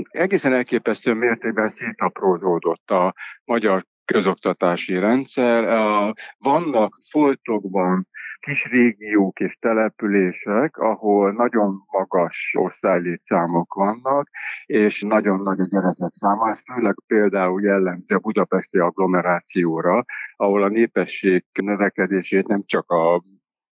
Egészen 0.09 0.53
elképesztő 0.53 1.13
mértékben 1.13 1.69
szétaprózódott 1.69 2.89
a 2.89 3.13
magyar 3.45 3.85
közoktatási 4.07 4.99
rendszer. 4.99 5.63
Vannak 6.37 6.97
foltokban 7.09 8.07
kis 8.39 8.65
régiók 8.65 9.39
és 9.39 9.57
települések, 9.59 10.77
ahol 10.77 11.31
nagyon 11.31 11.83
magas 11.91 12.53
osztálylétszámok 12.57 13.73
vannak, 13.73 14.29
és 14.65 15.01
nagyon 15.01 15.39
nagy 15.41 15.59
a 15.59 15.67
gyerekek 15.69 16.13
száma. 16.13 16.49
Ez 16.49 16.63
főleg 16.73 16.95
például 17.07 17.61
jellemző 17.61 18.15
a 18.15 18.19
budapesti 18.19 18.77
agglomerációra, 18.77 20.05
ahol 20.35 20.63
a 20.63 20.67
népesség 20.67 21.45
növekedését 21.61 22.47
nem 22.47 22.63
csak 22.65 22.91
a 22.91 23.23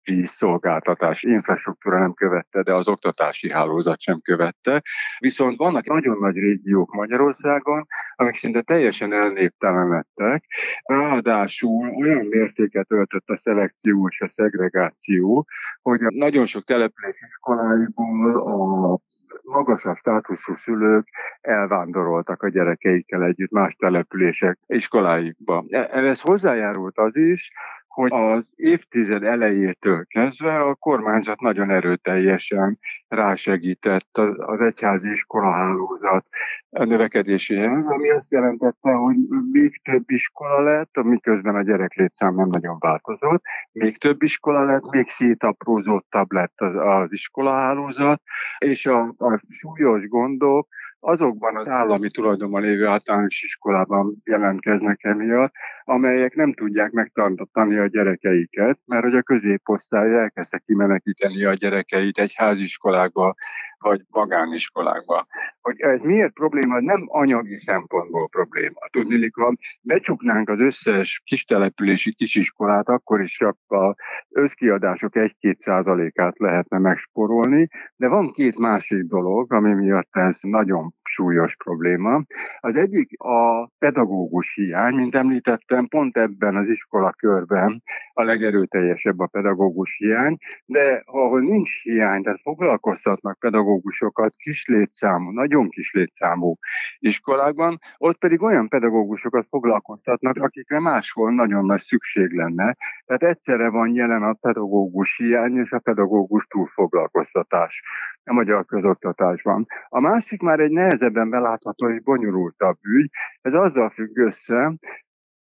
vízszolgáltatás 0.04 1.24
infrastruktúra 1.24 2.00
nem 2.00 2.14
követte, 2.14 2.62
de 2.62 2.74
az 2.74 2.88
oktatási 2.88 3.52
hálózat 3.52 4.00
sem 4.00 4.20
követte. 4.22 4.82
Viszont 5.20 5.58
vannak 5.58 5.86
nagyon 5.86 6.18
nagy 6.20 6.36
régiók 6.36 6.94
Magyarországon, 6.94 7.88
amik 8.16 8.36
szinte 8.36 8.62
teljesen 8.62 9.14
elnéptelenedtek, 9.14 10.46
ráadásul 10.84 11.90
olyan 11.90 12.26
mértéket 12.26 12.92
öltött 12.92 13.30
a 13.30 13.38
szelekció 13.38 14.08
és 14.08 14.22
a 14.22 14.28
szegregáció, 14.28 15.48
hogy 15.82 16.00
nagyon 16.02 16.46
sok 16.46 16.64
település 16.64 17.22
iskoláiból 17.22 18.38
a 18.38 19.00
magasabb 19.44 19.96
státuszú 19.96 20.54
szülők 20.54 21.08
elvándoroltak 21.42 22.44
a 22.44 22.50
gyerekeikkel 22.50 23.24
együtt 23.24 23.52
más 23.52 23.76
települések 23.76 24.60
iskoláikba. 24.68 25.66
E, 25.70 25.90
ez 25.92 26.22
hozzájárult 26.22 26.98
az 26.98 27.16
is, 27.16 27.52
hogy 27.94 28.12
az 28.14 28.54
évtized 28.56 29.24
elejétől 29.24 30.06
kezdve 30.06 30.60
a 30.60 30.76
kormányzat 30.76 31.40
nagyon 31.40 31.72
erőteljesen 31.72 32.80
rásegített 33.08 34.18
az, 34.18 34.36
az 34.38 34.62
egyházi 34.62 35.10
iskolahálózat 35.10 36.26
növekedéséhez, 36.70 37.86
ami 37.86 38.10
azt 38.10 38.32
jelentette, 38.32 38.92
hogy 38.92 39.16
még 39.52 39.82
több 39.84 40.10
iskola 40.10 40.60
lett, 40.60 41.04
miközben 41.04 41.56
a 41.56 41.64
gyereklétszám 41.64 42.36
nem 42.36 42.48
nagyon 42.48 42.76
változott, 42.80 43.44
még 43.72 43.98
több 43.98 44.24
iskola 44.24 44.64
lett, 44.64 44.92
még 44.92 45.08
szétaprózottabb 45.08 46.32
lett 46.32 46.62
az, 46.62 46.76
az 46.76 47.14
iskolahálózat, 47.14 48.22
és 48.58 48.86
a, 48.86 49.14
a 49.18 49.40
súlyos 49.48 50.08
gondok 50.08 50.68
azokban 51.04 51.56
az 51.56 51.68
állami 51.68 52.12
tulajdonban 52.12 52.62
lévő 52.62 52.86
általános 52.86 53.44
iskolában 53.44 54.22
jelentkeznek 54.24 55.04
emiatt, 55.04 55.54
amelyek 55.92 56.36
nem 56.36 56.54
tudják 56.54 56.92
megtartani 56.92 57.78
a 57.78 57.88
gyerekeiket, 57.88 58.80
mert 58.86 59.04
hogy 59.04 59.16
a 59.16 59.22
középosztály 59.22 60.14
elkezdte 60.14 60.58
kimenekíteni 60.66 61.44
a 61.44 61.54
gyerekeit 61.54 62.18
egy 62.18 62.34
háziskolákba, 62.36 63.36
vagy 63.80 64.02
magániskolákba. 64.10 65.28
Hogy 65.62 65.80
ez 65.80 66.02
miért 66.02 66.34
probléma? 66.34 66.80
Nem 66.80 67.04
anyagi 67.08 67.60
szempontból 67.60 68.28
probléma. 68.30 68.80
Tudni, 68.92 69.30
ha 69.34 69.54
becsuknánk 69.82 70.50
az 70.50 70.60
összes 70.60 71.22
kistelepülési 71.26 72.14
kisiskolát, 72.14 72.90
akkor 72.90 73.22
is 73.22 73.38
csak 73.38 73.58
a 73.68 73.96
összkiadások 74.30 75.12
1-2 75.16 75.58
százalékát 75.58 76.40
lehetne 76.40 76.78
megsporolni, 76.78 77.68
de 77.96 78.08
van 78.08 78.32
két 78.32 78.58
másik 78.58 79.04
dolog, 79.04 79.54
ami 79.54 79.74
miatt 79.74 80.10
ez 80.12 80.38
nagyon 80.42 80.94
súlyos 81.04 81.56
probléma. 81.56 82.24
Az 82.60 82.76
egyik 82.76 83.22
a 83.22 83.68
pedagógus 83.80 84.54
hiány, 84.56 84.94
mint 84.94 85.16
említettem, 85.16 85.81
pont 85.88 86.18
ebben 86.18 86.56
az 86.56 86.70
iskola 86.70 87.12
körben 87.12 87.84
a 88.14 88.24
legerőteljesebb 88.24 89.20
a 89.20 89.28
pedagógus 89.28 89.98
hiány, 89.98 90.38
de 90.66 91.02
ahol 91.06 91.42
nincs 91.42 91.84
hiány, 91.84 92.24
tehát 92.24 92.42
foglalkoztatnak 92.42 93.40
pedagógusokat 93.40 94.36
kis 94.36 94.68
létszámú, 94.68 95.32
nagyon 95.32 95.70
kis 95.70 95.94
létszámú 95.94 96.58
iskolákban, 97.00 97.80
ott 97.98 98.18
pedig 98.18 98.42
olyan 98.42 98.68
pedagógusokat 98.68 99.48
foglalkoztatnak, 99.50 100.36
akikre 100.38 100.80
máshol 100.80 101.32
nagyon 101.32 101.66
nagy 101.66 101.82
szükség 101.82 102.32
lenne. 102.32 102.76
Tehát 103.06 103.24
egyszerre 103.24 103.70
van 103.70 103.96
jelen 103.96 104.24
a 104.24 104.34
pedagógus 104.34 105.18
hiány 105.18 105.58
és 105.58 105.72
a 105.72 105.80
pedagógus 105.80 106.46
túlfoglalkoztatás 106.46 107.84
a 108.24 108.34
magyar 108.34 108.66
közoktatásban. 108.66 109.66
A 109.90 110.00
másik 110.00 110.42
már 110.42 110.60
egy 110.60 110.72
nehezebben 110.72 111.30
belátható 111.30 111.90
és 111.90 112.02
bonyolultabb 112.02 112.78
ügy, 112.82 113.10
ez 113.42 113.54
azzal 113.54 113.90
függ 113.90 114.18
össze, 114.18 114.74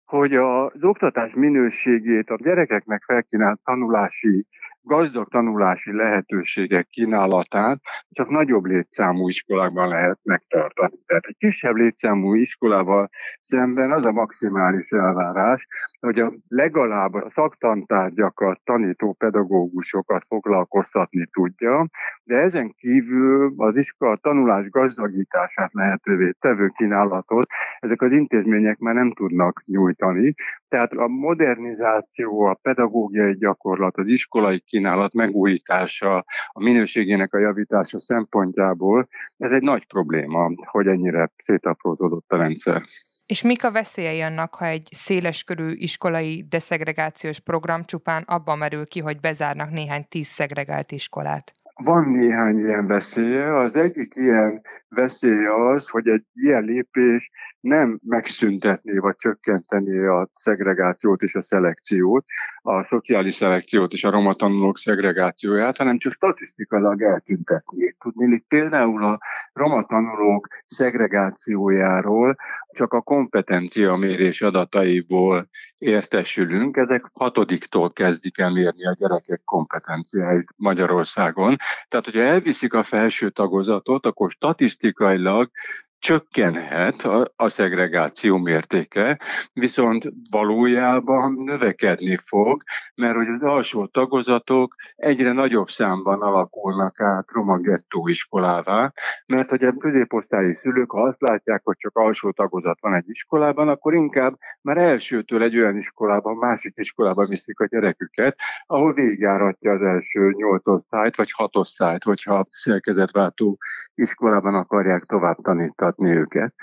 hogy 0.09 0.35
az 0.35 0.83
oktatás 0.83 1.33
minőségét, 1.33 2.29
a 2.29 2.37
gyerekeknek 2.43 3.03
felkínált 3.03 3.59
tanulási 3.63 4.45
gazdag 4.81 5.27
tanulási 5.27 5.93
lehetőségek 5.95 6.87
kínálatát 6.87 7.79
csak 8.09 8.29
nagyobb 8.29 8.65
létszámú 8.65 9.27
iskolákban 9.27 9.87
lehet 9.87 10.19
megtartani. 10.23 10.95
Tehát 11.05 11.25
egy 11.25 11.35
kisebb 11.37 11.75
létszámú 11.75 12.33
iskolával 12.33 13.09
szemben 13.41 13.91
az 13.91 14.05
a 14.05 14.11
maximális 14.11 14.89
elvárás, 14.89 15.67
hogy 15.99 16.19
a 16.19 16.33
legalább 16.47 17.13
a 17.13 17.29
szaktantárgyakat 17.29 18.59
tanító 18.63 19.13
pedagógusokat 19.13 20.23
foglalkoztatni 20.27 21.25
tudja, 21.31 21.87
de 22.23 22.35
ezen 22.35 22.73
kívül 22.77 23.53
az 23.57 23.77
iskola 23.77 24.15
tanulás 24.15 24.69
gazdagítását 24.69 25.73
lehetővé 25.73 26.31
tevő 26.39 26.67
kínálatot 26.67 27.47
ezek 27.79 28.01
az 28.01 28.11
intézmények 28.11 28.77
már 28.77 28.93
nem 28.93 29.11
tudnak 29.11 29.63
nyújtani. 29.65 30.33
Tehát 30.67 30.91
a 30.91 31.07
modernizáció, 31.07 32.41
a 32.41 32.59
pedagógiai 32.61 33.37
gyakorlat, 33.37 33.97
az 33.97 34.07
iskolai 34.07 34.59
kínálat 34.69 35.13
megújítása, 35.13 36.25
a 36.47 36.63
minőségének 36.63 37.33
a 37.33 37.39
javítása 37.39 37.99
szempontjából 37.99 39.07
ez 39.37 39.51
egy 39.51 39.61
nagy 39.61 39.87
probléma, 39.87 40.51
hogy 40.65 40.87
ennyire 40.87 41.31
szétaprózódott 41.37 42.31
a 42.31 42.37
rendszer. 42.37 42.83
És 43.25 43.41
mik 43.41 43.63
a 43.63 43.71
veszélyei 43.71 44.21
annak, 44.21 44.55
ha 44.55 44.65
egy 44.65 44.87
széleskörű 44.91 45.71
iskolai 45.71 46.45
deszegregációs 46.49 47.39
program 47.39 47.85
csupán 47.85 48.23
abban 48.27 48.57
merül 48.57 48.87
ki, 48.87 48.99
hogy 48.99 49.19
bezárnak 49.19 49.71
néhány 49.71 50.05
tíz 50.09 50.27
szegregált 50.27 50.91
iskolát? 50.91 51.51
Van 51.83 52.09
néhány 52.09 52.57
ilyen 52.57 52.87
veszélye. 52.87 53.59
Az 53.59 53.75
egyik 53.75 54.15
ilyen 54.15 54.61
veszélye 54.89 55.69
az, 55.71 55.89
hogy 55.89 56.07
egy 56.07 56.23
ilyen 56.33 56.63
lépés 56.63 57.31
nem 57.59 57.99
megszüntetné 58.03 58.97
vagy 58.97 59.15
csökkenteni 59.15 59.97
a 59.97 60.29
szegregációt 60.31 61.21
és 61.21 61.35
a 61.35 61.41
szelekciót, 61.41 62.25
a 62.61 62.83
szociális 62.83 63.35
szelekciót 63.35 63.91
és 63.91 64.03
a 64.03 64.09
roma 64.09 64.33
tanulók 64.33 64.77
szegregációját, 64.77 65.77
hanem 65.77 65.97
csak 65.97 66.13
statisztikailag 66.13 67.01
eltüntetni. 67.01 67.95
Tudni, 67.99 68.45
például 68.47 69.03
a 69.03 69.19
roma 69.53 69.83
tanulók 69.83 70.47
szegregációjáról 70.67 72.35
csak 72.71 72.93
a 72.93 73.01
kompetencia 73.01 73.95
mérés 73.95 74.41
adataiból 74.41 75.49
értesülünk. 75.77 76.77
Ezek 76.77 77.05
hatodiktól 77.13 77.93
kezdik 77.93 78.37
el 78.37 78.51
mérni 78.51 78.85
a 78.85 78.95
gyerekek 78.97 79.41
kompetenciáit 79.43 80.53
Magyarországon. 80.55 81.57
Tehát, 81.87 82.05
hogyha 82.05 82.21
elviszik 82.21 82.73
a 82.73 82.83
felső 82.83 83.29
tagozatot, 83.29 84.05
akkor 84.05 84.31
statisztikailag 84.31 85.51
csökkenhet 85.99 87.01
a, 87.01 87.31
a 87.35 87.49
szegregáció 87.49 88.37
mértéke, 88.37 89.19
viszont 89.53 90.11
valójában 90.29 91.33
növekedni 91.33 92.17
fog, 92.25 92.63
mert 92.95 93.15
hogy 93.15 93.27
az 93.27 93.41
alsó 93.41 93.85
tagozatok 93.85 94.75
egyre 94.95 95.31
nagyobb 95.31 95.69
számban 95.69 96.21
alakulnak 96.21 97.01
át 97.01 97.31
roma 97.31 97.57
gettó 97.57 98.07
iskolává, 98.07 98.91
mert 99.25 99.49
hogy 99.49 99.63
a 99.63 99.73
középosztályi 99.77 100.53
szülők, 100.53 100.91
ha 100.91 101.01
azt 101.01 101.21
látják, 101.21 101.61
hogy 101.63 101.77
csak 101.77 101.97
alsó 101.97 102.31
tagozat 102.31 102.81
van 102.81 102.93
egy 102.93 103.09
iskolában, 103.09 103.67
akkor 103.69 103.93
inkább 103.93 104.37
már 104.61 104.77
elsőtől 104.77 105.43
egy 105.43 105.57
olyan 105.57 105.77
iskolában, 105.77 106.35
másik 106.35 106.73
iskolában 106.75 107.27
viszik 107.27 107.59
a 107.59 107.65
gyereküket, 107.65 108.39
ahol 108.65 108.93
végigjáratja 108.93 109.71
az 109.71 109.81
első 109.81 110.31
nyolc 110.35 110.67
osztályt, 110.67 111.15
vagy 111.15 111.31
hat 111.31 111.55
osztályt, 111.55 112.03
hogyha 112.03 112.45
szerkezetváltó 112.49 113.57
iskolában 113.95 114.55
akarják 114.55 115.03
tovább 115.03 115.37
tanítani 115.41 115.88
oktatni 115.89 116.15
őket. 116.15 116.53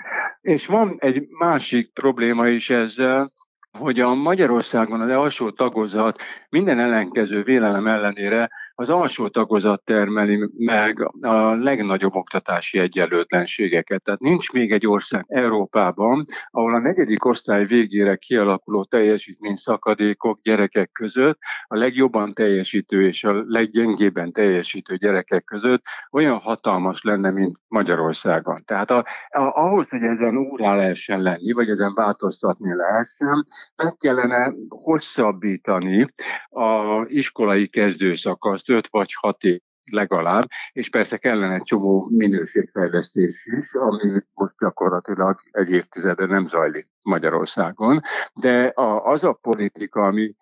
És 0.41 0.65
van 0.65 0.95
egy 0.99 1.27
másik 1.29 1.93
probléma 1.93 2.47
is 2.47 2.69
ezzel, 2.69 3.31
hogy 3.77 3.99
a 3.99 4.13
Magyarországon 4.13 5.01
az 5.01 5.09
alsó 5.09 5.49
tagozat 5.49 6.21
minden 6.49 6.79
ellenkező 6.79 7.43
vélelem 7.43 7.87
ellenére 7.87 8.49
az 8.75 8.89
alsó 8.89 9.27
tagozat 9.27 9.83
termeli 9.83 10.49
meg 10.57 11.11
a 11.21 11.55
legnagyobb 11.55 12.15
oktatási 12.15 12.79
egyenlőtlenségeket. 12.79 14.03
Tehát 14.03 14.19
nincs 14.19 14.51
még 14.51 14.71
egy 14.71 14.87
ország 14.87 15.25
Európában, 15.27 16.23
ahol 16.51 16.75
a 16.75 16.79
negyedik 16.79 17.25
osztály 17.25 17.65
végére 17.65 18.15
kialakuló 18.15 18.83
teljesítmény 18.83 19.55
szakadékok 19.55 20.39
gyerekek 20.41 20.91
között 20.91 21.37
a 21.67 21.77
legjobban 21.77 22.33
teljesítő 22.33 23.07
és 23.07 23.23
a 23.23 23.43
leggyengébben 23.47 24.31
teljesítő 24.31 24.95
gyerekek 24.95 25.43
között 25.43 25.81
olyan 26.11 26.37
hatalmas 26.37 27.03
lenne, 27.03 27.31
mint 27.31 27.57
Magyarországon. 27.67 28.63
Tehát 28.65 28.91
a, 28.91 29.05
a, 29.29 29.39
ahhoz, 29.39 29.89
hogy 29.89 30.03
ezen 30.03 30.37
úrá 30.37 30.75
lehessen 30.75 31.21
lenni, 31.21 31.51
vagy 31.51 31.69
ezen 31.69 31.93
változtatni 31.93 32.75
lehessen, 32.75 33.45
meg 33.75 33.95
kellene 33.97 34.53
hosszabbítani 34.69 36.13
a 36.49 37.01
iskolai 37.07 37.67
kezdőszakaszt 37.67 38.69
5 38.69 38.87
vagy 38.87 39.13
6 39.13 39.43
év 39.43 39.59
legalább, 39.91 40.43
és 40.71 40.89
persze 40.89 41.17
kellene 41.17 41.53
egy 41.53 41.63
csomó 41.63 42.07
minőségfejlesztés 42.09 43.49
is, 43.57 43.73
ami 43.73 44.21
most 44.33 44.55
gyakorlatilag 44.59 45.39
egy 45.51 45.71
évtizede 45.71 46.25
nem 46.25 46.45
zajlik 46.45 46.85
Magyarországon, 47.01 48.01
de 48.33 48.65
a, 48.65 49.05
az 49.05 49.23
a 49.23 49.33
politika, 49.33 50.01
ami 50.01 50.35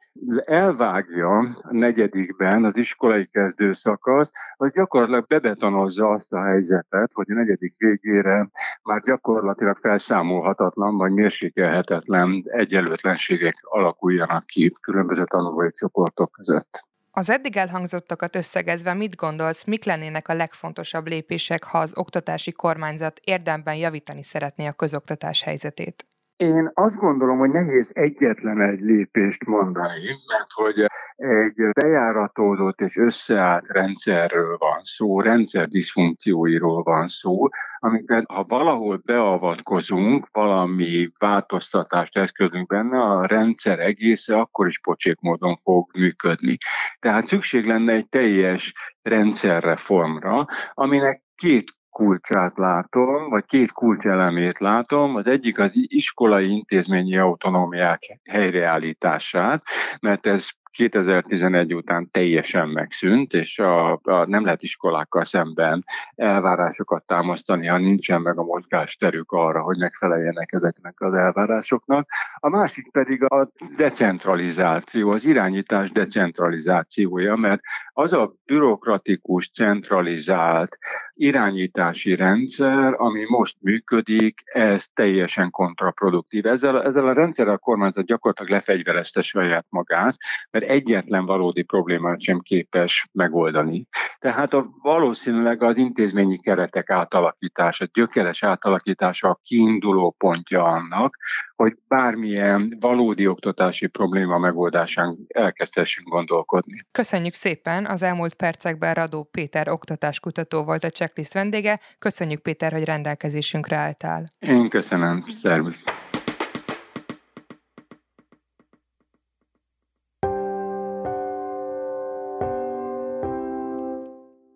elvágja 0.45 1.37
a 1.37 1.47
negyedikben 1.69 2.63
az 2.63 2.77
iskolai 2.77 3.25
kezdőszakaszt, 3.25 4.35
az 4.55 4.71
gyakorlatilag 4.71 5.27
bebetonozza 5.27 6.09
azt 6.09 6.33
a 6.33 6.43
helyzetet, 6.43 7.13
hogy 7.13 7.31
a 7.31 7.33
negyedik 7.33 7.77
végére 7.77 8.49
már 8.83 9.01
gyakorlatilag 9.01 9.77
felszámolhatatlan 9.77 10.97
vagy 10.97 11.11
mérsékelhetetlen 11.11 12.43
egyenlőtlenségek 12.45 13.55
alakuljanak 13.61 14.45
ki 14.45 14.71
különböző 14.81 15.23
tanulói 15.25 15.71
csoportok 15.71 16.31
között. 16.31 16.85
Az 17.17 17.29
eddig 17.29 17.57
elhangzottakat 17.57 18.35
összegezve 18.35 18.93
mit 18.93 19.15
gondolsz, 19.15 19.63
mik 19.63 19.83
lennének 19.83 20.27
a 20.27 20.33
legfontosabb 20.33 21.07
lépések, 21.07 21.63
ha 21.63 21.79
az 21.79 21.97
oktatási 21.97 22.51
kormányzat 22.51 23.19
érdemben 23.23 23.75
javítani 23.75 24.23
szeretné 24.23 24.67
a 24.67 24.71
közoktatás 24.71 25.41
helyzetét? 25.41 26.05
Én 26.37 26.71
azt 26.73 26.95
gondolom, 26.95 27.37
hogy 27.37 27.49
nehéz 27.49 27.91
egyetlen 27.93 28.61
egy 28.61 28.79
lépést 28.79 29.45
mondani, 29.45 30.01
mert 30.27 30.51
hogy 30.53 30.85
egy 31.15 31.69
bejáratódott 31.81 32.81
és 32.81 32.97
összeállt 32.97 33.67
rendszerről 33.67 34.57
van 34.57 34.77
szó, 34.83 35.21
rendszer 35.21 35.67
diszfunkcióiról 35.67 36.83
van 36.83 37.07
szó, 37.07 37.47
amiket 37.79 38.23
ha 38.27 38.43
valahol 38.43 39.01
beavatkozunk, 39.05 40.27
valami 40.31 41.11
változtatást 41.19 42.17
eszközünk 42.17 42.67
benne, 42.67 43.01
a 43.01 43.25
rendszer 43.25 43.79
egésze 43.79 44.37
akkor 44.37 44.67
is 44.67 44.79
pocsék 44.79 45.19
módon 45.19 45.55
fog 45.55 45.89
működni. 45.93 46.57
Tehát 46.99 47.27
szükség 47.27 47.65
lenne 47.65 47.93
egy 47.93 48.09
teljes 48.09 48.73
rendszerreformra, 49.01 50.45
aminek 50.73 51.23
két 51.35 51.71
kulcsát 51.95 52.57
látom, 52.57 53.29
vagy 53.29 53.45
két 53.45 53.71
kulcselemét 53.71 54.59
látom. 54.59 55.15
Az 55.15 55.27
egyik 55.27 55.59
az 55.59 55.71
iskolai 55.75 56.49
intézményi 56.49 57.17
autonómiák 57.17 58.19
helyreállítását, 58.29 59.63
mert 59.99 60.27
ez 60.27 60.47
2011 60.75 61.73
után 61.75 62.11
teljesen 62.11 62.69
megszűnt, 62.69 63.33
és 63.33 63.59
a, 63.59 63.91
a 63.91 64.25
nem 64.25 64.43
lehet 64.43 64.63
iskolákkal 64.63 65.25
szemben 65.25 65.85
elvárásokat 66.15 67.05
támasztani, 67.05 67.67
ha 67.67 67.77
nincsen 67.77 68.21
meg 68.21 68.37
a 68.37 68.43
mozgásterük 68.43 69.31
arra, 69.31 69.61
hogy 69.61 69.77
megfeleljenek 69.77 70.51
ezeknek 70.51 71.01
az 71.01 71.13
elvárásoknak. 71.13 72.09
A 72.35 72.49
másik 72.49 72.91
pedig 72.91 73.23
a 73.23 73.51
decentralizáció, 73.75 75.11
az 75.11 75.25
irányítás 75.25 75.91
decentralizációja, 75.91 77.35
mert 77.35 77.61
az 77.93 78.13
a 78.13 78.35
bürokratikus, 78.45 79.51
centralizált 79.51 80.77
irányítási 81.11 82.15
rendszer, 82.15 82.93
ami 82.97 83.23
most 83.27 83.57
működik, 83.59 84.41
ez 84.45 84.85
teljesen 84.93 85.49
kontraproduktív. 85.49 86.45
Ezzel, 86.45 86.83
ezzel 86.83 87.07
a 87.07 87.13
rendszerrel 87.13 87.53
a 87.53 87.57
kormányzat 87.57 88.05
gyakorlatilag 88.05 88.51
lefegyverezte 88.51 89.21
saját 89.21 89.65
magát, 89.69 90.15
mert 90.51 90.64
egyetlen 90.67 91.25
valódi 91.25 91.63
problémát 91.63 92.21
sem 92.21 92.39
képes 92.39 93.09
megoldani. 93.11 93.87
Tehát 94.19 94.53
a, 94.53 94.69
valószínűleg 94.81 95.63
az 95.63 95.77
intézményi 95.77 96.39
keretek 96.39 96.89
átalakítása, 96.89 97.85
gyökeres 97.93 98.43
átalakítása 98.43 99.29
a 99.29 99.39
kiinduló 99.43 100.15
pontja 100.17 100.63
annak, 100.63 101.17
hogy 101.55 101.77
bármilyen 101.87 102.77
valódi 102.79 103.27
oktatási 103.27 103.87
probléma 103.87 104.37
megoldásán 104.37 105.17
elkezdhessünk 105.27 106.09
gondolkodni. 106.09 106.85
Köszönjük 106.91 107.33
szépen! 107.33 107.85
Az 107.85 108.03
elmúlt 108.03 108.33
percekben 108.33 108.93
Radó 108.93 109.23
Péter 109.23 109.69
oktatáskutató 109.69 110.63
volt 110.63 110.83
a 110.83 110.89
checklist 110.89 111.33
vendége. 111.33 111.79
Köszönjük 111.99 112.41
Péter, 112.41 112.71
hogy 112.71 112.83
rendelkezésünkre 112.83 113.75
álltál. 113.75 114.23
Én 114.39 114.69
köszönöm. 114.69 115.23
Szervusz! 115.27 115.83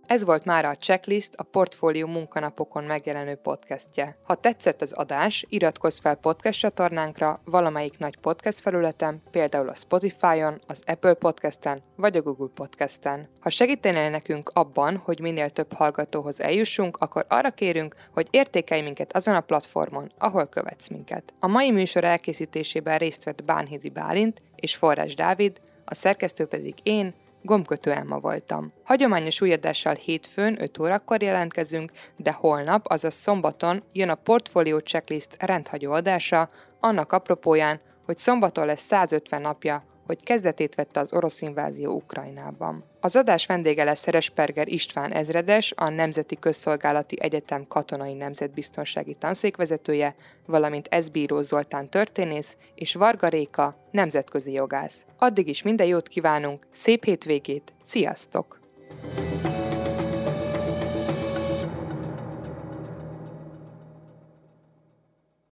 Ez 0.10 0.26
volt 0.26 0.46
már 0.46 0.66
a 0.66 0.76
Checklist, 0.76 1.36
a 1.36 1.44
Portfólió 1.44 2.08
munkanapokon 2.08 2.84
megjelenő 2.84 3.36
podcastje. 3.36 4.16
Ha 4.24 4.36
tetszett 4.36 4.82
az 4.82 4.94
adás, 4.94 5.46
iratkozz 5.50 6.00
fel 6.00 6.16
podcast 6.16 6.60
csatornánkra 6.60 7.42
valamelyik 7.46 7.98
nagy 7.98 8.18
podcast 8.18 8.60
felületen, 8.60 9.22
például 9.32 9.70
a 9.70 9.74
Spotify-on, 9.74 10.60
az 10.68 10.82
Apple 10.86 11.14
Podcast-en 11.14 11.82
vagy 11.96 12.18
a 12.18 12.22
Google 12.22 12.48
Podcast-en. 12.54 13.30
Ha 13.40 13.50
segítenél 13.50 14.10
nekünk 14.10 14.50
abban, 14.54 14.98
hogy 14.98 15.20
minél 15.20 15.50
több 15.50 15.74
hallgatóhoz 15.74 16.42
eljussunk, 16.42 16.98
akkor 16.98 17.26
arra 17.28 17.50
kérünk, 17.50 17.96
hogy 18.14 18.28
értékelj 18.30 18.82
minket 18.82 19.16
azon 19.16 19.36
a 19.36 19.42
platformon, 19.42 20.12
ahol 20.18 20.46
követsz 20.46 20.88
minket. 20.90 21.34
A 21.40 21.48
mai 21.48 21.72
műsor 21.72 22.04
elkészítésében 22.04 22.98
részt 22.98 23.24
vett 23.24 23.44
Bánhidi 23.44 23.90
Bálint 23.90 24.42
és 24.56 24.76
Forrás 24.76 25.16
Dávid, 25.16 25.60
a 25.86 25.96
szerkesztő 25.96 26.46
pedig 26.46 26.74
én, 26.84 27.14
Gombkötő 27.42 27.92
Elma 27.92 28.20
voltam. 28.20 28.74
Hagyományos 28.84 29.42
új 29.42 29.54
adással 29.54 29.94
hétfőn 29.94 30.62
5 30.62 30.80
órakor 30.80 31.22
jelentkezünk, 31.22 31.92
de 32.18 32.32
holnap, 32.32 32.86
azaz 32.88 33.14
szombaton 33.14 33.84
jön 33.94 34.10
a 34.10 34.16
Portfolio 34.16 34.80
Checklist 34.80 35.36
rendhagyó 35.40 35.92
adása, 35.92 36.50
annak 36.80 37.12
apropóján, 37.12 37.80
hogy 38.10 38.18
szombaton 38.18 38.66
lesz 38.66 38.82
150 38.82 39.42
napja 39.42 39.84
hogy 40.06 40.24
kezdetét 40.24 40.76
vette 40.76 41.00
az 41.00 41.14
orosz 41.14 41.42
invázió 41.42 41.96
Ukrajnában. 41.96 42.84
Az 43.00 43.16
adás 43.16 43.46
vendége 43.46 43.84
lesz 43.84 44.00
Szeresperger 44.00 44.68
István 44.68 45.12
ezredes, 45.12 45.74
a 45.76 45.90
Nemzeti 45.90 46.36
Közszolgálati 46.40 47.22
Egyetem 47.22 47.68
katonai 47.68 48.14
nemzetbiztonsági 48.14 49.16
tanszékvezetője, 49.16 50.16
valamint 50.46 50.88
Ezbíró 50.88 51.42
Zoltán 51.42 51.90
történész 51.90 52.58
és 52.76 52.94
Varga 52.94 53.28
Réka 53.28 53.76
nemzetközi 53.92 54.52
jogász. 54.52 55.06
Addig 55.18 55.48
is 55.48 55.62
minden 55.62 55.88
jót 55.88 56.08
kívánunk, 56.08 56.68
szép 56.72 57.04
hétvégét, 57.04 57.74
sziasztok! 57.84 58.60